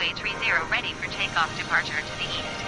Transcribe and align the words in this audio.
Runway 0.00 0.14
30 0.14 0.70
ready 0.70 0.92
for 0.94 1.06
takeoff 1.12 1.50
departure 1.58 2.00
to 2.00 2.14
the 2.16 2.24
east. 2.24 2.58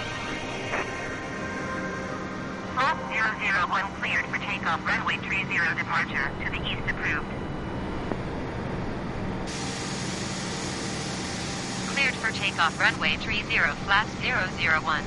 Flat 2.75 2.97
001 3.09 3.83
cleared 3.99 4.25
for 4.25 4.37
takeoff 4.37 4.85
runway 4.85 5.17
30 5.17 5.75
departure 5.77 6.29
to 6.43 6.51
the 6.51 6.61
east 6.61 6.85
approved. 6.89 7.25
Cleared 11.93 12.15
for 12.15 12.31
takeoff 12.31 12.79
runway 12.79 13.17
30 13.17 13.41
flat 13.85 14.07
001. 14.21 15.03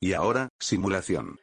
Y 0.00 0.14
ahora, 0.14 0.48
simulación. 0.58 1.38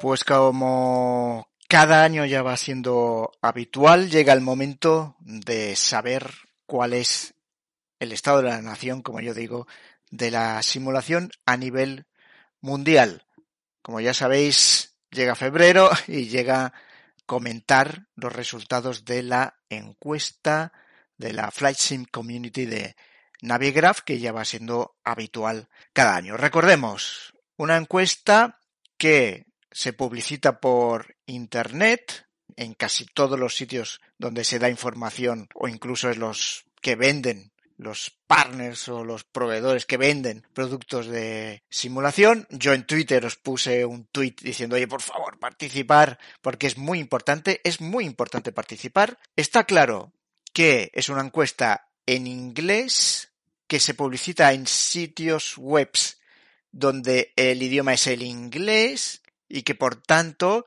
Pues 0.00 0.24
como 0.24 1.48
cada 1.68 2.02
año 2.02 2.24
ya 2.24 2.42
va 2.42 2.56
siendo 2.56 3.30
habitual, 3.42 4.10
llega 4.10 4.32
el 4.32 4.40
momento 4.40 5.16
de 5.20 5.76
saber 5.76 6.30
cuál 6.66 6.94
es 6.94 7.33
el 8.04 8.12
estado 8.12 8.38
de 8.38 8.50
la 8.50 8.62
nación, 8.62 9.02
como 9.02 9.20
yo 9.20 9.34
digo, 9.34 9.66
de 10.10 10.30
la 10.30 10.62
simulación 10.62 11.30
a 11.44 11.56
nivel 11.56 12.06
mundial. 12.60 13.26
Como 13.82 14.00
ya 14.00 14.14
sabéis, 14.14 14.96
llega 15.10 15.34
febrero 15.34 15.90
y 16.06 16.28
llega 16.28 16.72
comentar 17.26 18.06
los 18.14 18.32
resultados 18.32 19.04
de 19.04 19.22
la 19.22 19.56
encuesta 19.68 20.72
de 21.16 21.32
la 21.32 21.50
Flight 21.50 21.78
Sim 21.78 22.04
Community 22.04 22.66
de 22.66 22.96
Navigraph, 23.42 24.00
que 24.00 24.18
ya 24.18 24.32
va 24.32 24.44
siendo 24.44 24.96
habitual 25.04 25.68
cada 25.92 26.16
año. 26.16 26.36
Recordemos, 26.36 27.34
una 27.56 27.76
encuesta 27.76 28.60
que 28.96 29.46
se 29.70 29.92
publicita 29.92 30.60
por 30.60 31.16
Internet 31.26 32.26
en 32.56 32.74
casi 32.74 33.06
todos 33.06 33.38
los 33.38 33.56
sitios 33.56 34.00
donde 34.18 34.44
se 34.44 34.58
da 34.58 34.68
información 34.68 35.48
o 35.54 35.68
incluso 35.68 36.10
en 36.10 36.20
los 36.20 36.64
que 36.80 36.94
venden 36.94 37.52
los 37.76 38.10
partners 38.26 38.88
o 38.88 39.04
los 39.04 39.24
proveedores 39.24 39.86
que 39.86 39.96
venden 39.96 40.46
productos 40.52 41.06
de 41.06 41.62
simulación. 41.68 42.46
Yo 42.50 42.72
en 42.72 42.86
Twitter 42.86 43.24
os 43.24 43.36
puse 43.36 43.84
un 43.84 44.06
tweet 44.06 44.36
diciendo, 44.42 44.76
oye, 44.76 44.88
por 44.88 45.02
favor, 45.02 45.38
participar, 45.38 46.18
porque 46.40 46.66
es 46.66 46.78
muy 46.78 46.98
importante, 46.98 47.60
es 47.64 47.80
muy 47.80 48.04
importante 48.04 48.52
participar. 48.52 49.18
Está 49.36 49.64
claro 49.64 50.12
que 50.52 50.90
es 50.94 51.08
una 51.08 51.22
encuesta 51.22 51.88
en 52.06 52.26
inglés 52.26 53.32
que 53.66 53.80
se 53.80 53.94
publicita 53.94 54.52
en 54.52 54.66
sitios 54.66 55.54
webs 55.58 56.20
donde 56.70 57.32
el 57.36 57.62
idioma 57.62 57.94
es 57.94 58.06
el 58.06 58.22
inglés 58.22 59.22
y 59.48 59.62
que 59.62 59.74
por 59.74 59.96
tanto 59.96 60.66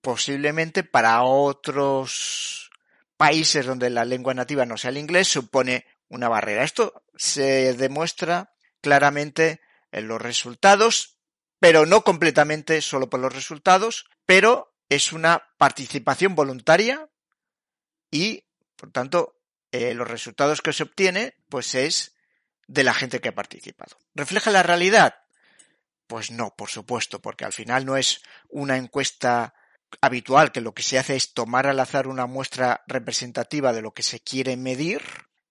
posiblemente 0.00 0.84
para 0.84 1.22
otros 1.22 2.70
países 3.16 3.66
donde 3.66 3.90
la 3.90 4.04
lengua 4.04 4.34
nativa 4.34 4.66
no 4.66 4.76
sea 4.76 4.90
el 4.90 4.98
inglés 4.98 5.28
supone 5.28 5.86
una 6.08 6.28
barrera. 6.28 6.64
Esto 6.64 7.04
se 7.16 7.74
demuestra 7.74 8.54
claramente 8.80 9.60
en 9.92 10.08
los 10.08 10.20
resultados, 10.20 11.18
pero 11.58 11.86
no 11.86 12.02
completamente 12.02 12.80
solo 12.82 13.08
por 13.08 13.20
los 13.20 13.34
resultados, 13.34 14.06
pero 14.24 14.74
es 14.88 15.12
una 15.12 15.42
participación 15.58 16.34
voluntaria 16.34 17.08
y, 18.10 18.44
por 18.76 18.92
tanto, 18.92 19.40
eh, 19.72 19.94
los 19.94 20.08
resultados 20.08 20.62
que 20.62 20.72
se 20.72 20.84
obtiene, 20.84 21.34
pues 21.48 21.74
es 21.74 22.14
de 22.66 22.84
la 22.84 22.94
gente 22.94 23.20
que 23.20 23.30
ha 23.30 23.34
participado. 23.34 23.96
¿Refleja 24.14 24.50
la 24.50 24.62
realidad? 24.62 25.14
Pues 26.06 26.30
no, 26.30 26.54
por 26.54 26.68
supuesto, 26.68 27.20
porque 27.20 27.44
al 27.44 27.52
final 27.52 27.84
no 27.84 27.96
es 27.96 28.22
una 28.48 28.76
encuesta 28.76 29.54
habitual, 30.00 30.52
que 30.52 30.60
lo 30.60 30.74
que 30.74 30.82
se 30.82 30.98
hace 30.98 31.16
es 31.16 31.32
tomar 31.32 31.66
al 31.66 31.80
azar 31.80 32.06
una 32.06 32.26
muestra 32.26 32.84
representativa 32.86 33.72
de 33.72 33.82
lo 33.82 33.92
que 33.92 34.02
se 34.02 34.20
quiere 34.20 34.56
medir 34.56 35.02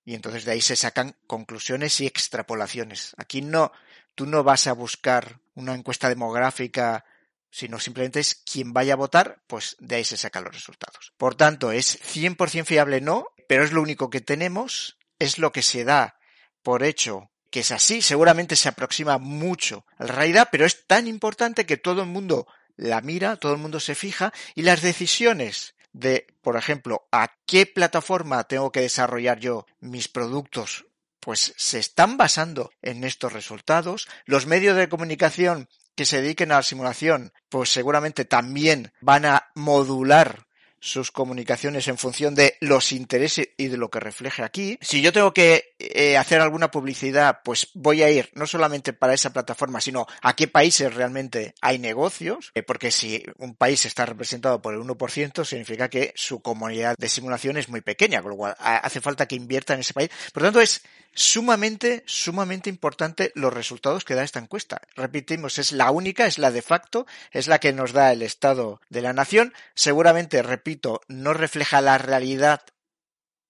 y 0.05 0.13
entonces 0.13 0.45
de 0.45 0.51
ahí 0.51 0.61
se 0.61 0.75
sacan 0.75 1.15
conclusiones 1.27 1.99
y 1.99 2.05
extrapolaciones. 2.05 3.13
Aquí 3.17 3.41
no, 3.41 3.71
tú 4.13 4.25
no 4.25 4.43
vas 4.43 4.67
a 4.67 4.73
buscar 4.73 5.39
una 5.55 5.73
encuesta 5.73 6.07
demográfica, 6.07 7.05
sino 7.49 7.79
simplemente 7.79 8.19
es 8.19 8.35
quien 8.35 8.71
vaya 8.71 8.93
a 8.93 8.97
votar, 8.97 9.41
pues 9.47 9.75
de 9.79 9.95
ahí 9.95 10.03
se 10.03 10.17
sacan 10.17 10.43
los 10.43 10.53
resultados. 10.53 11.13
Por 11.17 11.35
tanto, 11.35 11.71
es 11.71 11.99
100% 12.01 12.65
fiable 12.65 13.01
no, 13.01 13.27
pero 13.47 13.63
es 13.63 13.71
lo 13.71 13.81
único 13.81 14.09
que 14.09 14.21
tenemos, 14.21 14.97
es 15.19 15.39
lo 15.39 15.51
que 15.51 15.63
se 15.63 15.83
da 15.83 16.19
por 16.61 16.83
hecho 16.83 17.31
que 17.55 17.61
es 17.61 17.71
así, 17.71 18.01
seguramente 18.01 18.57
se 18.57 18.67
aproxima 18.67 19.17
mucho 19.17 19.85
a 19.97 20.03
la 20.03 20.11
realidad, 20.11 20.49
pero 20.51 20.65
es 20.65 20.85
tan 20.87 21.07
importante 21.07 21.65
que 21.65 21.77
todo 21.77 22.01
el 22.01 22.09
mundo 22.09 22.47
la 22.75 22.99
mira, 22.99 23.37
todo 23.37 23.53
el 23.53 23.59
mundo 23.59 23.79
se 23.79 23.95
fija 23.95 24.33
y 24.55 24.63
las 24.63 24.81
decisiones 24.81 25.74
de, 25.95 26.27
por 26.41 26.57
ejemplo, 26.57 27.07
a 27.09 27.31
qué 27.45 27.65
plataforma 27.65 28.43
tengo 28.43 28.69
que 28.69 28.81
desarrollar 28.81 29.39
yo 29.39 29.65
mis 29.79 30.09
productos, 30.09 30.87
pues 31.21 31.53
se 31.55 31.79
están 31.79 32.17
basando 32.17 32.71
en 32.81 33.05
estos 33.05 33.31
resultados. 33.31 34.09
Los 34.25 34.45
medios 34.45 34.75
de 34.75 34.89
comunicación 34.89 35.69
que 35.95 36.03
se 36.03 36.21
dediquen 36.21 36.51
a 36.51 36.55
la 36.55 36.63
simulación, 36.63 37.31
pues 37.47 37.71
seguramente 37.71 38.25
también 38.25 38.91
van 38.99 39.25
a 39.25 39.51
modular 39.55 40.44
sus 40.85 41.11
comunicaciones 41.11 41.87
en 41.87 41.97
función 41.97 42.35
de 42.35 42.57
los 42.61 42.91
intereses 42.91 43.49
y 43.57 43.69
de 43.69 43.77
lo 43.77 43.89
que 43.89 43.99
refleje 43.99 44.43
aquí. 44.43 44.77
Si 44.81 45.01
yo 45.01 45.11
tengo 45.11 45.33
que 45.33 45.75
eh, 45.79 46.15
hacer 46.15 46.41
alguna 46.41 46.69
publicidad, 46.69 47.39
pues 47.43 47.69
voy 47.73 48.03
a 48.03 48.11
ir 48.11 48.29
no 48.35 48.45
solamente 48.45 48.93
para 48.93 49.15
esa 49.15 49.33
plataforma, 49.33 49.81
sino 49.81 50.05
a 50.21 50.35
qué 50.35 50.47
países 50.47 50.93
realmente 50.93 51.55
hay 51.59 51.79
negocios, 51.79 52.51
eh, 52.53 52.61
porque 52.61 52.91
si 52.91 53.23
un 53.39 53.55
país 53.55 53.85
está 53.85 54.05
representado 54.05 54.61
por 54.61 54.75
el 54.75 54.81
1%, 54.81 55.43
significa 55.43 55.89
que 55.89 56.13
su 56.15 56.41
comunidad 56.41 56.95
de 56.97 57.09
simulación 57.09 57.57
es 57.57 57.67
muy 57.67 57.81
pequeña, 57.81 58.21
con 58.21 58.31
lo 58.31 58.37
cual 58.37 58.55
hace 58.59 59.01
falta 59.01 59.27
que 59.27 59.35
invierta 59.35 59.73
en 59.73 59.79
ese 59.79 59.93
país. 59.93 60.11
Por 60.31 60.43
lo 60.43 60.47
tanto, 60.47 60.61
es 60.61 60.83
sumamente, 61.15 62.03
sumamente 62.05 62.69
importante 62.69 63.31
los 63.35 63.53
resultados 63.53 64.05
que 64.05 64.15
da 64.15 64.23
esta 64.23 64.39
encuesta. 64.39 64.81
Repetimos, 64.95 65.57
es 65.57 65.71
la 65.71 65.89
única, 65.89 66.27
es 66.27 66.37
la 66.37 66.51
de 66.51 66.61
facto, 66.61 67.07
es 67.31 67.47
la 67.47 67.59
que 67.59 67.73
nos 67.73 67.93
da 67.93 68.11
el 68.11 68.21
estado 68.21 68.81
de 68.89 69.01
la 69.01 69.13
nación. 69.13 69.53
Seguramente, 69.73 70.43
repito, 70.43 70.74
no 71.07 71.33
refleja 71.33 71.81
la 71.81 71.97
realidad 71.97 72.61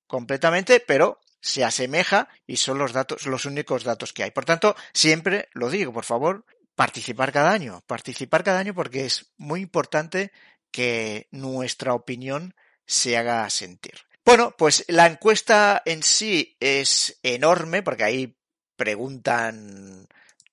completamente, 0.08 0.80
pero 0.80 1.20
se 1.42 1.64
asemeja 1.64 2.28
y 2.48 2.58
son 2.58 2.80
los 2.80 2.94
datos, 2.94 3.26
los 3.28 3.46
únicos 3.46 3.84
datos 3.84 4.14
que 4.14 4.24
hay. 4.24 4.32
Por 4.32 4.46
tanto, 4.46 4.76
siempre 4.94 5.50
lo 5.54 5.70
digo, 5.70 5.94
por 5.94 6.06
favor, 6.06 6.46
participar 6.76 7.32
cada 7.32 7.52
año, 7.52 7.84
participar 7.88 8.44
cada 8.44 8.60
año 8.60 8.74
porque 8.74 9.06
es 9.06 9.32
muy 9.38 9.62
importante 9.62 10.32
que 10.72 11.28
nuestra 11.32 11.94
opinión 11.94 12.56
se 12.86 13.18
haga 13.18 13.50
sentir. 13.50 13.94
Bueno, 14.26 14.56
pues 14.58 14.86
la 14.88 15.06
encuesta 15.06 15.82
en 15.86 16.02
sí 16.02 16.58
es 16.60 17.20
enorme 17.22 17.84
porque 17.84 18.04
ahí 18.04 18.38
preguntan 18.76 20.08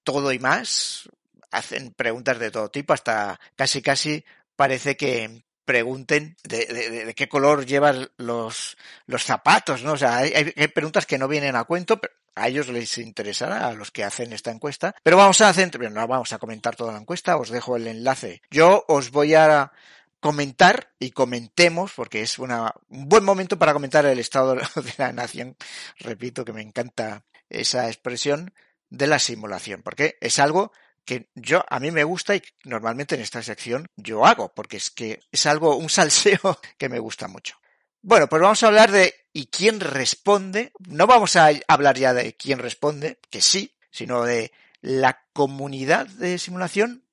todo 0.04 0.32
y 0.32 0.38
más, 0.38 1.08
hacen 1.50 1.92
preguntas 1.92 2.38
de 2.38 2.50
todo 2.50 2.70
tipo, 2.70 2.92
hasta 2.92 3.40
casi 3.56 3.82
casi 3.82 4.24
parece 4.56 4.96
que 4.96 5.42
pregunten 5.64 6.36
de, 6.44 6.66
de, 6.66 7.14
qué 7.14 7.28
color 7.28 7.66
llevan 7.66 8.10
los, 8.16 8.76
los 9.06 9.24
zapatos, 9.24 9.82
¿no? 9.82 9.92
O 9.92 9.96
sea, 9.96 10.18
hay, 10.18 10.32
hay, 10.34 10.68
preguntas 10.68 11.06
que 11.06 11.18
no 11.18 11.28
vienen 11.28 11.56
a 11.56 11.64
cuento, 11.64 12.00
pero 12.00 12.12
a 12.34 12.48
ellos 12.48 12.68
les 12.68 12.98
interesará, 12.98 13.68
a 13.68 13.74
los 13.74 13.90
que 13.90 14.04
hacen 14.04 14.32
esta 14.32 14.50
encuesta. 14.50 14.94
Pero 15.02 15.16
vamos 15.16 15.40
a 15.40 15.48
hacer, 15.48 15.78
no 15.90 16.08
vamos 16.08 16.32
a 16.32 16.38
comentar 16.38 16.76
toda 16.76 16.92
la 16.92 16.98
encuesta, 16.98 17.36
os 17.36 17.50
dejo 17.50 17.76
el 17.76 17.86
enlace. 17.86 18.42
Yo 18.50 18.84
os 18.88 19.10
voy 19.10 19.34
a 19.34 19.72
comentar 20.20 20.92
y 20.98 21.10
comentemos, 21.10 21.92
porque 21.94 22.22
es 22.22 22.38
una, 22.38 22.72
un 22.88 23.08
buen 23.08 23.24
momento 23.24 23.58
para 23.58 23.72
comentar 23.72 24.06
el 24.06 24.18
estado 24.18 24.54
de 24.76 24.94
la 24.98 25.12
nación. 25.12 25.56
Repito 25.98 26.44
que 26.44 26.52
me 26.52 26.62
encanta 26.62 27.24
esa 27.50 27.88
expresión 27.88 28.54
de 28.88 29.06
la 29.06 29.18
simulación, 29.18 29.82
porque 29.82 30.16
es 30.20 30.38
algo 30.38 30.72
que 31.04 31.30
yo 31.34 31.64
a 31.68 31.80
mí 31.80 31.90
me 31.90 32.04
gusta 32.04 32.34
y 32.36 32.42
normalmente 32.64 33.14
en 33.14 33.20
esta 33.20 33.42
sección 33.42 33.86
yo 33.96 34.24
hago, 34.26 34.52
porque 34.54 34.76
es 34.76 34.90
que 34.90 35.20
es 35.30 35.46
algo, 35.46 35.76
un 35.76 35.88
salseo 35.90 36.58
que 36.78 36.88
me 36.88 36.98
gusta 36.98 37.28
mucho. 37.28 37.56
Bueno, 38.00 38.28
pues 38.28 38.42
vamos 38.42 38.62
a 38.62 38.66
hablar 38.66 38.90
de 38.90 39.14
y 39.32 39.46
quién 39.46 39.80
responde. 39.80 40.72
No 40.88 41.06
vamos 41.06 41.36
a 41.36 41.50
hablar 41.68 41.96
ya 41.96 42.12
de 42.12 42.34
quién 42.34 42.58
responde, 42.58 43.20
que 43.30 43.40
sí, 43.40 43.76
sino 43.90 44.24
de 44.24 44.52
la 44.80 45.24
comunidad 45.32 46.08
de 46.08 46.38
simulación, 46.38 47.04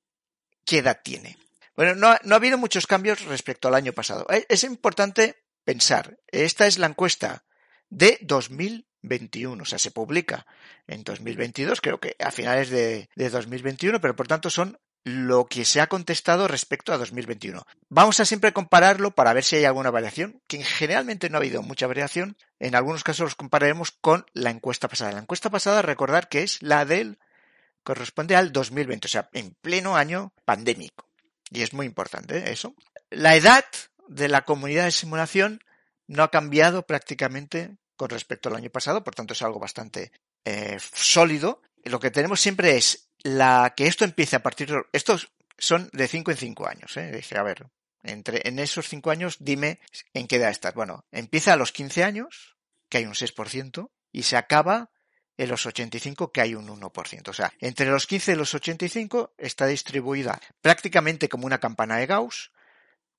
qué 0.65 0.79
edad 0.79 1.01
tiene. 1.03 1.37
Bueno, 1.75 1.95
no 1.95 2.07
ha, 2.07 2.19
no 2.23 2.35
ha 2.35 2.37
habido 2.37 2.57
muchos 2.57 2.87
cambios 2.87 3.23
respecto 3.25 3.67
al 3.67 3.75
año 3.75 3.93
pasado. 3.93 4.25
Es 4.49 4.63
importante 4.63 5.43
pensar, 5.63 6.17
esta 6.27 6.65
es 6.65 6.79
la 6.79 6.87
encuesta 6.87 7.45
de 7.89 8.17
2021, 9.01 9.61
o 9.61 9.65
sea, 9.65 9.79
se 9.79 9.91
publica 9.91 10.45
en 10.87 11.03
2022, 11.03 11.81
creo 11.81 11.99
que 11.99 12.15
a 12.19 12.31
finales 12.31 12.69
de, 12.69 13.09
de 13.15 13.29
2021, 13.29 14.01
pero 14.01 14.15
por 14.15 14.27
tanto 14.27 14.49
son 14.49 14.77
lo 15.03 15.45
que 15.47 15.65
se 15.65 15.81
ha 15.81 15.87
contestado 15.87 16.47
respecto 16.47 16.93
a 16.93 16.97
2021. 16.97 17.65
Vamos 17.89 18.19
a 18.19 18.25
siempre 18.25 18.53
compararlo 18.53 19.11
para 19.11 19.33
ver 19.33 19.43
si 19.43 19.55
hay 19.55 19.65
alguna 19.65 19.91
variación, 19.91 20.41
que 20.47 20.63
generalmente 20.63 21.29
no 21.29 21.37
ha 21.37 21.39
habido 21.39 21.61
mucha 21.61 21.87
variación. 21.87 22.37
En 22.59 22.75
algunos 22.75 23.03
casos 23.03 23.25
los 23.25 23.35
compararemos 23.35 23.91
con 23.91 24.25
la 24.33 24.49
encuesta 24.49 24.87
pasada. 24.87 25.13
La 25.13 25.19
encuesta 25.19 25.49
pasada, 25.49 25.81
recordar 25.81 26.27
que 26.27 26.43
es 26.43 26.61
la 26.61 26.85
del 26.85 27.17
corresponde 27.83 28.35
al 28.35 28.51
2020, 28.51 29.07
o 29.07 29.09
sea, 29.09 29.29
en 29.33 29.55
pleno 29.61 29.95
año 29.95 30.33
pandémico. 30.45 31.07
Y 31.49 31.61
es 31.61 31.73
muy 31.73 31.85
importante 31.85 32.37
¿eh? 32.37 32.51
eso. 32.51 32.75
La 33.09 33.35
edad 33.35 33.65
de 34.07 34.27
la 34.27 34.41
comunidad 34.41 34.85
de 34.85 34.91
simulación 34.91 35.63
no 36.07 36.23
ha 36.23 36.31
cambiado 36.31 36.85
prácticamente 36.85 37.77
con 37.99 38.09
respecto 38.09 38.47
al 38.47 38.55
año 38.55 38.69
pasado, 38.69 39.03
por 39.03 39.13
tanto 39.13 39.33
es 39.33 39.41
algo 39.41 39.59
bastante 39.59 40.13
eh, 40.45 40.77
sólido. 40.79 41.61
Lo 41.83 41.99
que 41.99 42.11
tenemos 42.11 42.39
siempre 42.39 42.77
es 42.77 43.09
la 43.23 43.73
que 43.75 43.87
esto 43.87 44.05
empiece 44.05 44.37
a 44.37 44.41
partir 44.41 44.71
de... 44.71 44.81
Estos 44.93 45.33
son 45.57 45.89
de 45.91 46.07
5 46.07 46.31
en 46.31 46.37
5 46.37 46.67
años. 46.69 46.95
¿eh? 46.95 47.11
Dije, 47.11 47.37
a 47.37 47.43
ver, 47.43 47.67
entre, 48.03 48.47
en 48.47 48.59
esos 48.59 48.87
5 48.87 49.11
años 49.11 49.35
dime 49.41 49.81
en 50.13 50.27
qué 50.27 50.37
edad 50.37 50.49
estás. 50.49 50.73
Bueno, 50.75 51.03
empieza 51.11 51.51
a 51.51 51.57
los 51.57 51.73
15 51.73 52.05
años, 52.05 52.55
que 52.87 52.99
hay 52.99 53.05
un 53.05 53.15
6%, 53.15 53.89
y 54.13 54.23
se 54.23 54.37
acaba 54.37 54.91
en 55.35 55.49
los 55.49 55.65
85, 55.65 56.31
que 56.31 56.39
hay 56.39 56.55
un 56.55 56.69
1%. 56.69 57.27
O 57.27 57.33
sea, 57.33 57.51
entre 57.59 57.87
los 57.87 58.07
15 58.07 58.31
y 58.31 58.35
los 58.35 58.53
85 58.53 59.33
está 59.37 59.65
distribuida 59.65 60.39
prácticamente 60.61 61.27
como 61.27 61.45
una 61.45 61.59
campana 61.59 61.97
de 61.97 62.05
Gauss, 62.05 62.51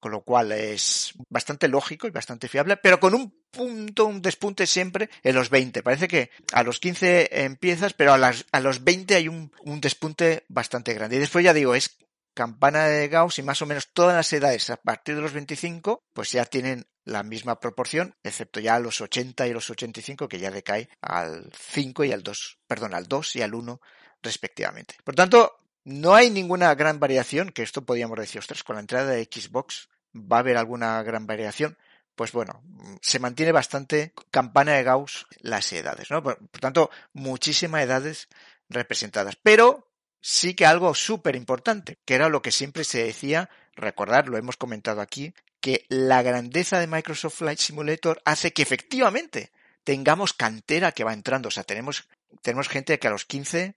con 0.00 0.12
lo 0.12 0.22
cual 0.22 0.52
es 0.52 1.12
bastante 1.28 1.68
lógico 1.68 2.06
y 2.06 2.10
bastante 2.10 2.48
fiable, 2.48 2.78
pero 2.78 2.98
con 2.98 3.14
un 3.14 3.32
punto, 3.50 4.06
un 4.06 4.22
despunte 4.22 4.66
siempre 4.66 5.10
en 5.22 5.34
los 5.34 5.50
20. 5.50 5.82
Parece 5.82 6.08
que 6.08 6.30
a 6.52 6.62
los 6.62 6.80
15 6.80 7.44
empiezas, 7.44 7.92
pero 7.92 8.12
a, 8.12 8.18
las, 8.18 8.46
a 8.50 8.60
los 8.60 8.82
20 8.82 9.14
hay 9.14 9.28
un, 9.28 9.52
un 9.64 9.80
despunte 9.80 10.44
bastante 10.48 10.94
grande. 10.94 11.16
Y 11.16 11.20
después 11.20 11.44
ya 11.44 11.54
digo, 11.54 11.74
es 11.74 11.98
campana 12.34 12.86
de 12.86 13.08
Gauss 13.08 13.38
y 13.38 13.42
más 13.42 13.60
o 13.60 13.66
menos 13.66 13.92
todas 13.92 14.16
las 14.16 14.32
edades 14.32 14.70
a 14.70 14.76
partir 14.76 15.16
de 15.16 15.22
los 15.22 15.32
25, 15.32 16.02
pues 16.12 16.32
ya 16.32 16.44
tienen 16.44 16.86
la 17.04 17.22
misma 17.22 17.60
proporción, 17.60 18.14
excepto 18.22 18.60
ya 18.60 18.78
los 18.78 19.00
80 19.00 19.46
y 19.46 19.52
los 19.52 19.68
85, 19.68 20.28
que 20.28 20.38
ya 20.38 20.50
decae 20.50 20.88
al 21.00 21.50
5 21.54 22.04
y 22.04 22.12
al 22.12 22.22
2, 22.22 22.58
perdón, 22.66 22.94
al 22.94 23.06
2 23.06 23.36
y 23.36 23.42
al 23.42 23.54
1 23.54 23.80
respectivamente. 24.22 24.96
Por 25.02 25.14
tanto, 25.14 25.59
no 25.84 26.14
hay 26.14 26.30
ninguna 26.30 26.74
gran 26.74 27.00
variación, 27.00 27.50
que 27.50 27.62
esto 27.62 27.84
podríamos 27.84 28.18
decir, 28.18 28.38
ostras, 28.38 28.62
con 28.62 28.76
la 28.76 28.80
entrada 28.80 29.10
de 29.10 29.24
Xbox 29.24 29.88
va 30.14 30.36
a 30.36 30.40
haber 30.40 30.56
alguna 30.56 31.02
gran 31.02 31.26
variación. 31.26 31.76
Pues 32.14 32.32
bueno, 32.32 32.62
se 33.00 33.18
mantiene 33.18 33.52
bastante 33.52 34.12
campana 34.30 34.72
de 34.72 34.82
Gauss 34.82 35.26
las 35.40 35.72
edades, 35.72 36.10
¿no? 36.10 36.22
Por, 36.22 36.36
por 36.48 36.60
tanto, 36.60 36.90
muchísimas 37.12 37.82
edades 37.82 38.28
representadas. 38.68 39.36
Pero 39.36 39.90
sí 40.20 40.54
que 40.54 40.66
algo 40.66 40.94
súper 40.94 41.36
importante, 41.36 41.98
que 42.04 42.14
era 42.14 42.28
lo 42.28 42.42
que 42.42 42.52
siempre 42.52 42.84
se 42.84 43.04
decía, 43.04 43.48
recordar, 43.74 44.28
lo 44.28 44.36
hemos 44.36 44.56
comentado 44.56 45.00
aquí, 45.00 45.34
que 45.60 45.86
la 45.88 46.22
grandeza 46.22 46.78
de 46.78 46.86
Microsoft 46.86 47.36
Flight 47.36 47.58
Simulator 47.58 48.20
hace 48.24 48.52
que 48.52 48.62
efectivamente 48.62 49.52
tengamos 49.84 50.32
cantera 50.32 50.92
que 50.92 51.04
va 51.04 51.12
entrando. 51.12 51.48
O 51.48 51.50
sea, 51.50 51.64
tenemos, 51.64 52.08
tenemos 52.42 52.68
gente 52.68 52.98
que 52.98 53.08
a 53.08 53.10
los 53.10 53.24
15 53.24 53.74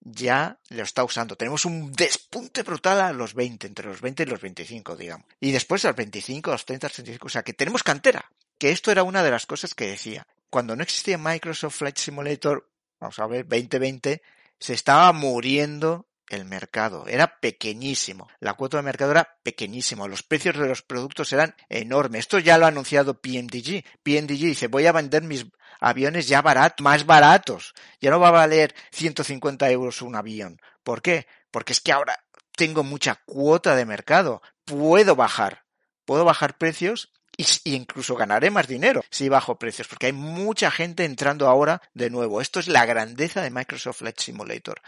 ya 0.00 0.58
lo 0.70 0.82
está 0.82 1.04
usando. 1.04 1.36
Tenemos 1.36 1.64
un 1.64 1.92
despunte 1.92 2.62
brutal 2.62 3.00
a 3.00 3.12
los 3.12 3.34
20, 3.34 3.66
entre 3.66 3.86
los 3.86 4.00
20 4.00 4.22
y 4.22 4.26
los 4.26 4.40
25, 4.40 4.96
digamos. 4.96 5.26
Y 5.40 5.50
después 5.50 5.84
a 5.84 5.88
los 5.88 5.96
25, 5.96 6.50
a 6.50 6.54
los 6.54 6.64
30, 6.64 6.86
a 6.86 6.88
los 6.88 6.94
35. 6.94 7.26
O 7.26 7.30
sea, 7.30 7.42
que 7.42 7.52
tenemos 7.52 7.82
cantera. 7.82 8.30
Que 8.58 8.70
esto 8.70 8.90
era 8.90 9.02
una 9.02 9.22
de 9.22 9.30
las 9.30 9.46
cosas 9.46 9.74
que 9.74 9.86
decía. 9.86 10.26
Cuando 10.48 10.76
no 10.76 10.82
existía 10.82 11.18
Microsoft 11.18 11.76
Flight 11.76 11.98
Simulator, 11.98 12.70
vamos 13.00 13.18
a 13.18 13.26
ver, 13.26 13.46
2020, 13.46 14.22
se 14.58 14.72
estaba 14.72 15.12
muriendo 15.12 16.06
el 16.28 16.44
mercado. 16.44 17.06
Era 17.06 17.38
pequeñísimo. 17.40 18.28
La 18.40 18.54
cuota 18.54 18.78
de 18.78 18.82
mercado 18.82 19.12
era 19.12 19.38
pequeñísimo. 19.42 20.08
Los 20.08 20.22
precios 20.22 20.56
de 20.56 20.66
los 20.66 20.82
productos 20.82 21.32
eran 21.32 21.54
enormes. 21.68 22.20
Esto 22.20 22.38
ya 22.38 22.58
lo 22.58 22.64
ha 22.64 22.68
anunciado 22.68 23.20
PMDG. 23.20 23.84
PMDG 24.02 24.38
dice, 24.38 24.66
voy 24.68 24.86
a 24.86 24.92
vender 24.92 25.22
mis 25.22 25.46
aviones 25.80 26.28
ya 26.28 26.42
baratos, 26.42 26.82
más 26.82 27.06
baratos. 27.06 27.74
Ya 28.00 28.10
no 28.10 28.20
va 28.20 28.28
a 28.28 28.32
valer 28.32 28.74
150 28.92 29.70
euros 29.70 30.02
un 30.02 30.16
avión. 30.16 30.60
¿Por 30.82 31.02
qué? 31.02 31.26
Porque 31.50 31.72
es 31.72 31.80
que 31.80 31.92
ahora 31.92 32.24
tengo 32.56 32.82
mucha 32.82 33.22
cuota 33.26 33.76
de 33.76 33.84
mercado. 33.84 34.42
Puedo 34.64 35.16
bajar. 35.16 35.64
Puedo 36.04 36.24
bajar 36.24 36.56
precios 36.58 37.12
y, 37.36 37.46
incluso 37.64 38.14
ganaré 38.16 38.50
más 38.50 38.68
dinero 38.68 39.02
si 39.10 39.28
bajo 39.28 39.58
precios, 39.58 39.88
porque 39.88 40.06
hay 40.06 40.12
mucha 40.12 40.70
gente 40.70 41.04
entrando 41.04 41.48
ahora 41.48 41.82
de 41.94 42.10
nuevo. 42.10 42.40
Esto 42.40 42.60
es 42.60 42.68
la 42.68 42.86
grandeza 42.86 43.42
de 43.42 43.50
Microsoft 43.50 43.98
Flight 43.98 44.20
Simulator 44.20 44.80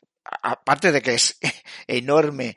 aparte 0.42 0.92
de 0.92 1.02
que 1.02 1.14
es 1.14 1.38
enorme, 1.86 2.56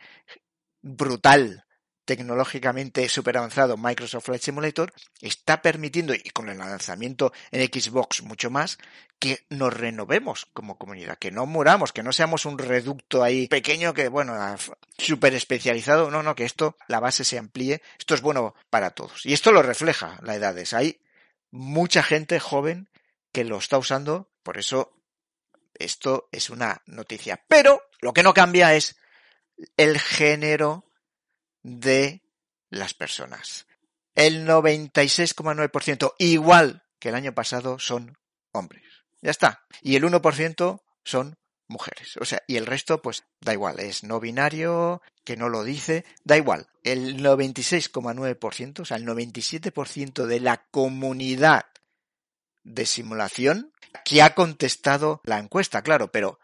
brutal, 0.82 1.66
tecnológicamente 2.06 3.08
super 3.10 3.38
avanzado 3.38 3.78
Microsoft 3.78 4.26
Flight 4.26 4.42
Simulator, 4.42 4.94
está 5.22 5.62
permitiendo, 5.62 6.14
y 6.14 6.30
con 6.34 6.50
el 6.50 6.58
lanzamiento 6.58 7.32
en 7.52 7.66
Xbox 7.66 8.24
mucho 8.24 8.50
más, 8.50 8.78
que 9.20 9.46
nos 9.50 9.74
renovemos 9.74 10.48
como 10.54 10.78
comunidad, 10.78 11.18
que 11.18 11.32
no 11.32 11.46
muramos, 11.46 11.94
que 11.94 12.04
no 12.04 12.12
seamos 12.12 12.46
un 12.46 12.58
reducto 12.58 13.24
ahí 13.24 13.48
pequeño 13.48 13.94
que, 13.94 14.08
bueno, 14.08 14.34
súper 14.98 15.36
especializado, 15.36 16.10
no, 16.10 16.24
no, 16.24 16.36
que 16.36 16.46
esto, 16.46 16.76
la 16.88 17.00
base 17.00 17.24
se 17.24 17.38
amplíe, 17.38 17.82
esto 18.00 18.16
es 18.16 18.22
bueno 18.22 18.56
para 18.70 18.92
todos. 18.92 19.26
Y 19.26 19.34
esto 19.34 19.52
lo 19.52 19.62
refleja 19.62 20.18
la 20.24 20.36
edades. 20.36 20.74
Hay 20.74 21.02
mucha 21.52 22.02
gente 22.02 22.40
joven 22.40 22.90
que 23.32 23.44
lo 23.44 23.60
está 23.60 23.78
usando, 23.78 24.32
por 24.44 24.58
eso 24.58 24.98
esto 25.76 26.28
es 26.32 26.50
una 26.50 26.82
noticia. 26.86 27.44
Pero 27.48 27.82
lo 28.02 28.14
que 28.14 28.24
no 28.24 28.34
cambia 28.34 28.76
es 28.76 28.98
el 29.78 30.00
género 30.00 30.86
de 31.64 32.24
las 32.70 32.94
personas. 32.94 33.68
El 34.16 34.48
96,9%, 34.48 36.16
igual 36.20 36.84
que 37.00 37.10
el 37.10 37.16
año 37.16 37.34
pasado, 37.34 37.80
son 37.80 38.18
hombres. 38.52 38.84
Ya 39.22 39.32
está. 39.32 39.66
Y 39.82 39.96
el 39.96 40.04
1% 40.04 40.82
son 41.04 41.38
mujeres. 41.68 42.18
O 42.18 42.26
sea, 42.26 42.44
y 42.48 42.58
el 42.58 42.66
resto, 42.66 43.02
pues 43.02 43.24
da 43.40 43.54
igual, 43.54 43.80
es 43.80 44.04
no 44.04 44.20
binario, 44.20 45.02
que 45.24 45.38
no 45.38 45.50
lo 45.50 45.64
dice, 45.64 46.06
da 46.24 46.38
igual. 46.38 46.68
El 46.84 47.24
96,9%, 47.24 48.80
o 48.82 48.86
sea, 48.86 48.98
el 48.98 49.06
97% 49.06 50.26
de 50.26 50.40
la 50.40 50.66
comunidad 50.70 51.66
de 52.64 52.86
simulación 52.86 53.74
que 54.06 54.22
ha 54.22 54.36
contestado 54.36 55.22
la 55.24 55.40
encuesta, 55.40 55.82
claro, 55.82 56.12
pero 56.12 56.40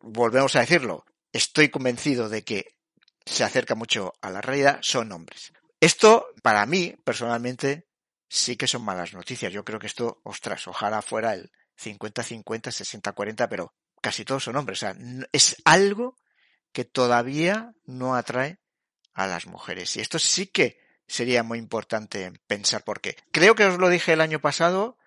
volvemos 0.00 0.56
a 0.56 0.60
decirlo, 0.60 1.04
estoy 1.32 1.68
convencido 1.68 2.28
de 2.28 2.42
que 2.42 2.76
se 3.24 3.44
acerca 3.44 3.74
mucho 3.74 4.14
a 4.20 4.30
la 4.30 4.40
realidad, 4.40 4.78
son 4.82 5.12
hombres. 5.12 5.52
Esto, 5.80 6.28
para 6.42 6.64
mí, 6.66 6.94
personalmente, 7.04 7.86
sí 8.28 8.56
que 8.56 8.66
son 8.66 8.84
malas 8.84 9.14
noticias. 9.14 9.52
Yo 9.52 9.64
creo 9.64 9.78
que 9.78 9.86
esto, 9.86 10.20
ostras, 10.24 10.66
ojalá 10.68 11.02
fuera 11.02 11.34
el 11.34 11.50
50-50, 11.82 12.44
60-40, 12.44 13.48
pero 13.48 13.74
casi 14.00 14.24
todos 14.24 14.44
son 14.44 14.56
hombres. 14.56 14.78
O 14.78 14.80
sea, 14.80 14.96
es 15.32 15.56
algo 15.64 16.16
que 16.72 16.84
todavía 16.84 17.74
no 17.84 18.14
atrae 18.14 18.58
a 19.14 19.26
las 19.26 19.46
mujeres. 19.46 19.96
Y 19.96 20.00
esto 20.00 20.18
sí 20.18 20.46
que 20.46 20.80
sería 21.06 21.42
muy 21.42 21.58
importante 21.58 22.32
pensar 22.46 22.84
por 22.84 23.00
qué. 23.00 23.16
Creo 23.30 23.54
que 23.54 23.66
os 23.66 23.78
lo 23.78 23.88
dije 23.88 24.12
el 24.12 24.20
año 24.20 24.40
pasado, 24.40 24.98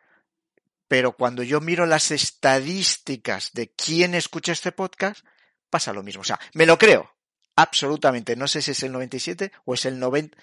pero 0.87 1.13
cuando 1.13 1.41
yo 1.41 1.61
miro 1.61 1.85
las 1.85 2.11
estadísticas 2.11 3.51
de 3.53 3.71
quién 3.71 4.13
escucha 4.13 4.51
este 4.51 4.71
podcast, 4.71 5.25
pasa 5.69 5.93
lo 5.93 6.03
mismo. 6.03 6.21
O 6.21 6.25
sea, 6.25 6.39
me 6.53 6.65
lo 6.65 6.77
creo, 6.77 7.14
absolutamente. 7.55 8.35
No 8.35 8.47
sé 8.47 8.61
si 8.61 8.71
es 8.71 8.83
el 8.83 8.91
97 8.91 9.51
o 9.65 9.73
es 9.73 9.85
el 9.85 9.99
90. 9.99 10.37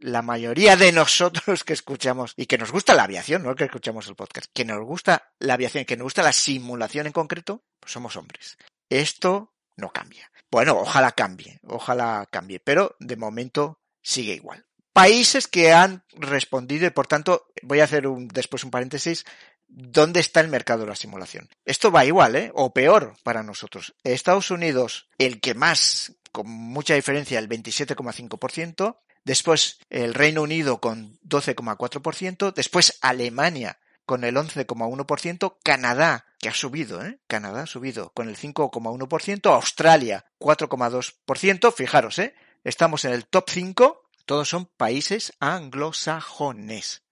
La 0.00 0.22
mayoría 0.22 0.76
de 0.76 0.92
nosotros 0.92 1.64
que 1.64 1.72
escuchamos 1.72 2.32
y 2.36 2.46
que 2.46 2.58
nos 2.58 2.70
gusta 2.70 2.94
la 2.94 3.04
aviación, 3.04 3.42
no 3.42 3.56
que 3.56 3.64
escuchamos 3.64 4.06
el 4.06 4.14
podcast, 4.14 4.50
que 4.52 4.64
nos 4.64 4.84
gusta 4.84 5.32
la 5.40 5.54
aviación, 5.54 5.84
que 5.84 5.96
nos 5.96 6.04
gusta 6.04 6.22
la 6.22 6.32
simulación 6.32 7.06
en 7.06 7.12
concreto, 7.12 7.64
pues 7.80 7.92
somos 7.92 8.16
hombres. 8.16 8.58
Esto 8.88 9.54
no 9.76 9.90
cambia. 9.90 10.30
Bueno, 10.50 10.78
ojalá 10.78 11.12
cambie, 11.12 11.60
ojalá 11.66 12.26
cambie, 12.30 12.60
pero 12.60 12.96
de 13.00 13.16
momento 13.16 13.80
sigue 14.02 14.34
igual. 14.34 14.64
Países 14.92 15.46
que 15.46 15.72
han 15.72 16.04
respondido 16.14 16.86
y 16.86 16.90
por 16.90 17.06
tanto 17.06 17.48
voy 17.62 17.80
a 17.80 17.84
hacer 17.84 18.06
un, 18.06 18.28
después 18.28 18.64
un 18.64 18.70
paréntesis 18.70 19.24
¿Dónde 19.68 20.20
está 20.20 20.40
el 20.40 20.48
mercado 20.48 20.80
de 20.80 20.88
la 20.88 20.96
simulación? 20.96 21.48
Esto 21.64 21.92
va 21.92 22.06
igual, 22.06 22.36
¿eh? 22.36 22.50
O 22.54 22.72
peor 22.72 23.14
para 23.22 23.42
nosotros. 23.42 23.94
Estados 24.02 24.50
Unidos, 24.50 25.08
el 25.18 25.40
que 25.40 25.54
más, 25.54 26.16
con 26.32 26.48
mucha 26.48 26.94
diferencia, 26.94 27.38
el 27.38 27.48
27,5%. 27.48 28.96
Después 29.24 29.78
el 29.90 30.14
Reino 30.14 30.42
Unido 30.42 30.80
con 30.80 31.18
12,4%. 31.20 32.54
Después 32.54 32.98
Alemania 33.02 33.78
con 34.06 34.24
el 34.24 34.36
11,1%. 34.36 35.56
Canadá, 35.62 36.24
que 36.38 36.48
ha 36.48 36.54
subido, 36.54 37.04
¿eh? 37.04 37.20
Canadá 37.26 37.64
ha 37.64 37.66
subido 37.66 38.10
con 38.14 38.28
el 38.30 38.36
5,1%. 38.38 39.54
Australia, 39.54 40.24
4,2%. 40.40 41.72
Fijaros, 41.74 42.18
¿eh? 42.18 42.34
Estamos 42.64 43.04
en 43.04 43.12
el 43.12 43.26
top 43.26 43.50
5. 43.50 44.08
Todos 44.24 44.48
son 44.48 44.64
países 44.64 45.34
anglosajones 45.40 47.02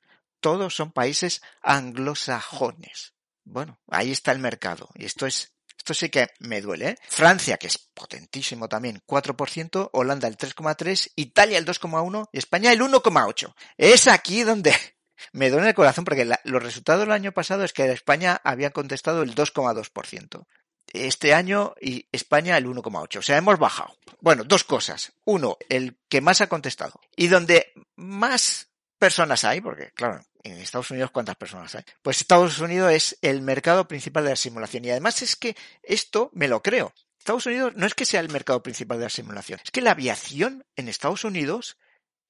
todos 0.40 0.74
son 0.74 0.92
países 0.92 1.42
anglosajones. 1.62 3.14
bueno, 3.44 3.78
ahí 3.88 4.10
está 4.10 4.32
el 4.32 4.38
mercado. 4.38 4.88
Y 4.94 5.04
esto 5.04 5.26
es, 5.26 5.54
esto 5.76 5.94
sí 5.94 6.08
que 6.08 6.28
me 6.40 6.60
duele, 6.60 6.88
¿eh? 6.90 6.96
Francia, 7.08 7.58
que 7.58 7.68
es 7.68 7.78
potentísimo 7.78 8.68
también, 8.68 9.02
4%, 9.06 9.90
Holanda 9.92 10.28
el 10.28 10.36
3,3%, 10.36 11.12
Italia 11.16 11.58
el 11.58 11.64
2,1% 11.64 12.28
y 12.32 12.38
España 12.38 12.72
el 12.72 12.80
1,8%. 12.80 13.54
Es 13.76 14.08
aquí 14.08 14.42
donde 14.42 14.74
me 15.32 15.50
duele 15.50 15.68
el 15.68 15.74
corazón 15.74 16.04
porque 16.04 16.28
los 16.44 16.62
resultados 16.62 17.02
del 17.02 17.12
año 17.12 17.32
pasado 17.32 17.64
es 17.64 17.72
que 17.72 17.90
España 17.90 18.40
había 18.42 18.70
contestado 18.70 19.22
el 19.22 19.34
2,2%. 19.34 20.46
Este 20.92 21.34
año 21.34 21.74
y 21.80 22.08
España 22.12 22.56
el 22.56 22.66
1,8. 22.66 23.18
O 23.18 23.22
sea, 23.22 23.36
hemos 23.36 23.58
bajado. 23.58 23.96
Bueno, 24.20 24.44
dos 24.44 24.64
cosas. 24.64 25.12
Uno, 25.24 25.56
el 25.68 25.98
que 26.08 26.20
más 26.20 26.40
ha 26.40 26.48
contestado. 26.48 27.00
Y 27.16 27.26
donde 27.26 27.72
más 27.96 28.68
personas 29.06 29.44
hay, 29.44 29.60
porque 29.60 29.92
claro, 29.92 30.20
en 30.42 30.58
Estados 30.58 30.90
Unidos 30.90 31.12
cuántas 31.12 31.36
personas 31.36 31.72
hay. 31.76 31.84
Pues 32.02 32.20
Estados 32.20 32.58
Unidos 32.58 32.92
es 32.92 33.18
el 33.22 33.40
mercado 33.40 33.86
principal 33.86 34.24
de 34.24 34.30
la 34.30 34.36
simulación. 34.36 34.84
Y 34.84 34.90
además 34.90 35.22
es 35.22 35.36
que 35.36 35.56
esto 35.84 36.30
me 36.34 36.48
lo 36.48 36.60
creo. 36.60 36.92
Estados 37.16 37.46
Unidos 37.46 37.72
no 37.76 37.86
es 37.86 37.94
que 37.94 38.04
sea 38.04 38.18
el 38.18 38.30
mercado 38.30 38.64
principal 38.64 38.98
de 38.98 39.04
la 39.04 39.10
simulación, 39.10 39.60
es 39.62 39.70
que 39.70 39.80
la 39.80 39.92
aviación 39.92 40.64
en 40.76 40.88
Estados 40.88 41.24
Unidos 41.24 41.76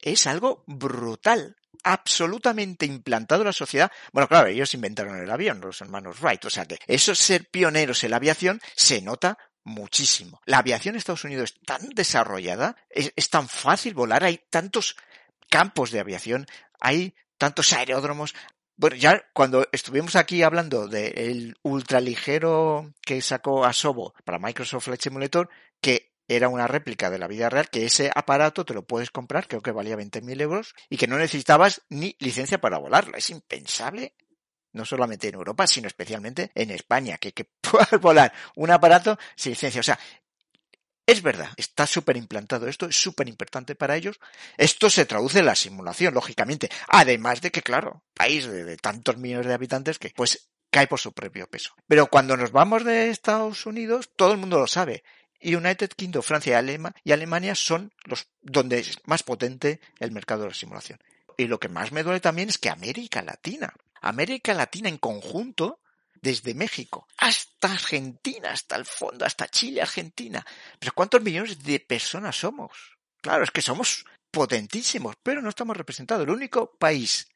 es 0.00 0.26
algo 0.26 0.64
brutal 0.66 1.56
absolutamente 1.82 2.84
implantado 2.84 3.42
en 3.42 3.46
la 3.46 3.52
sociedad. 3.52 3.90
Bueno, 4.12 4.28
claro, 4.28 4.48
ellos 4.48 4.74
inventaron 4.74 5.16
el 5.16 5.30
avión, 5.30 5.60
los 5.60 5.80
hermanos 5.80 6.20
Wright. 6.20 6.44
O 6.44 6.50
sea 6.50 6.66
que 6.66 6.78
eso 6.86 7.14
ser 7.14 7.48
pioneros 7.48 8.04
en 8.04 8.10
la 8.10 8.16
aviación 8.16 8.60
se 8.74 9.00
nota 9.00 9.38
muchísimo. 9.64 10.40
La 10.44 10.58
aviación 10.58 10.94
en 10.94 10.98
Estados 10.98 11.24
Unidos 11.24 11.54
es 11.54 11.60
tan 11.66 11.88
desarrollada, 11.90 12.76
es, 12.90 13.12
es 13.16 13.30
tan 13.30 13.48
fácil 13.48 13.94
volar, 13.94 14.24
hay 14.24 14.40
tantos 14.50 14.96
campos 15.48 15.90
de 15.90 16.00
aviación, 16.00 16.46
hay 16.80 17.14
tantos 17.38 17.72
aeródromos. 17.72 18.34
Bueno, 18.76 18.96
ya 18.96 19.24
cuando 19.32 19.66
estuvimos 19.72 20.16
aquí 20.16 20.42
hablando 20.42 20.86
del 20.86 21.56
ultraligero 21.62 22.92
que 23.02 23.22
sacó 23.22 23.64
Asobo 23.64 24.14
para 24.24 24.38
Microsoft 24.38 24.84
Flight 24.84 25.00
Simulator, 25.00 25.48
que 25.80 26.12
era 26.28 26.48
una 26.48 26.66
réplica 26.66 27.08
de 27.08 27.18
la 27.18 27.28
vida 27.28 27.48
real, 27.48 27.70
que 27.70 27.84
ese 27.84 28.10
aparato 28.14 28.64
te 28.64 28.74
lo 28.74 28.84
puedes 28.84 29.10
comprar, 29.10 29.46
creo 29.46 29.62
que 29.62 29.70
valía 29.70 29.96
20.000 29.96 30.40
euros, 30.40 30.74
y 30.90 30.96
que 30.96 31.06
no 31.06 31.18
necesitabas 31.18 31.82
ni 31.88 32.16
licencia 32.18 32.58
para 32.58 32.78
volarlo. 32.78 33.16
Es 33.16 33.30
impensable, 33.30 34.14
no 34.72 34.84
solamente 34.84 35.28
en 35.28 35.36
Europa, 35.36 35.66
sino 35.66 35.86
especialmente 35.86 36.50
en 36.54 36.70
España, 36.70 37.16
que, 37.18 37.32
que 37.32 37.44
puedas 37.60 38.00
volar 38.00 38.32
un 38.56 38.70
aparato 38.70 39.18
sin 39.36 39.52
licencia. 39.52 39.80
O 39.80 39.84
sea, 39.84 39.98
es 41.06 41.22
verdad, 41.22 41.50
está 41.56 41.86
súper 41.86 42.16
implantado 42.16 42.66
esto, 42.66 42.86
es 42.86 43.00
súper 43.00 43.28
importante 43.28 43.76
para 43.76 43.96
ellos. 43.96 44.18
Esto 44.56 44.90
se 44.90 45.06
traduce 45.06 45.38
en 45.38 45.46
la 45.46 45.54
simulación, 45.54 46.14
lógicamente. 46.14 46.68
Además 46.88 47.40
de 47.40 47.52
que, 47.52 47.62
claro, 47.62 48.02
país 48.12 48.46
de, 48.46 48.76
tantos 48.76 49.16
millones 49.16 49.46
de 49.46 49.54
habitantes 49.54 50.00
que, 50.00 50.10
pues, 50.10 50.48
cae 50.70 50.88
por 50.88 50.98
su 50.98 51.12
propio 51.12 51.46
peso. 51.46 51.74
Pero 51.86 52.08
cuando 52.08 52.36
nos 52.36 52.50
vamos 52.50 52.84
de 52.84 53.10
Estados 53.10 53.66
Unidos, 53.66 54.10
todo 54.16 54.32
el 54.32 54.38
mundo 54.38 54.58
lo 54.58 54.66
sabe. 54.66 55.04
United 55.40 55.90
Kingdom, 55.90 56.22
Francia 56.22 56.52
y, 56.52 56.54
Alema, 56.54 56.92
y 57.04 57.12
Alemania 57.12 57.54
son 57.54 57.92
los 58.04 58.26
donde 58.42 58.80
es 58.80 58.98
más 59.04 59.22
potente 59.22 59.80
el 60.00 60.10
mercado 60.10 60.42
de 60.42 60.48
la 60.48 60.54
simulación. 60.54 60.98
Y 61.36 61.46
lo 61.46 61.60
que 61.60 61.68
más 61.68 61.92
me 61.92 62.02
duele 62.02 62.20
también 62.20 62.48
es 62.48 62.58
que 62.58 62.70
América 62.70 63.22
Latina, 63.22 63.72
América 64.00 64.54
Latina 64.54 64.88
en 64.88 64.98
conjunto, 64.98 65.80
desde 66.22 66.54
México 66.54 67.06
hasta 67.18 67.72
Argentina, 67.72 68.50
hasta 68.50 68.76
el 68.76 68.84
fondo, 68.84 69.24
hasta 69.24 69.48
Chile, 69.48 69.82
Argentina. 69.82 70.44
Pero 70.78 70.92
¿cuántos 70.94 71.22
millones 71.22 71.62
de 71.62 71.80
personas 71.80 72.36
somos? 72.36 72.72
Claro, 73.20 73.44
es 73.44 73.50
que 73.50 73.62
somos 73.62 74.04
potentísimos, 74.30 75.16
pero 75.22 75.42
no 75.42 75.48
estamos 75.48 75.76
representados. 75.76 76.24
El 76.24 76.30
único 76.30 76.76
país 76.76 77.28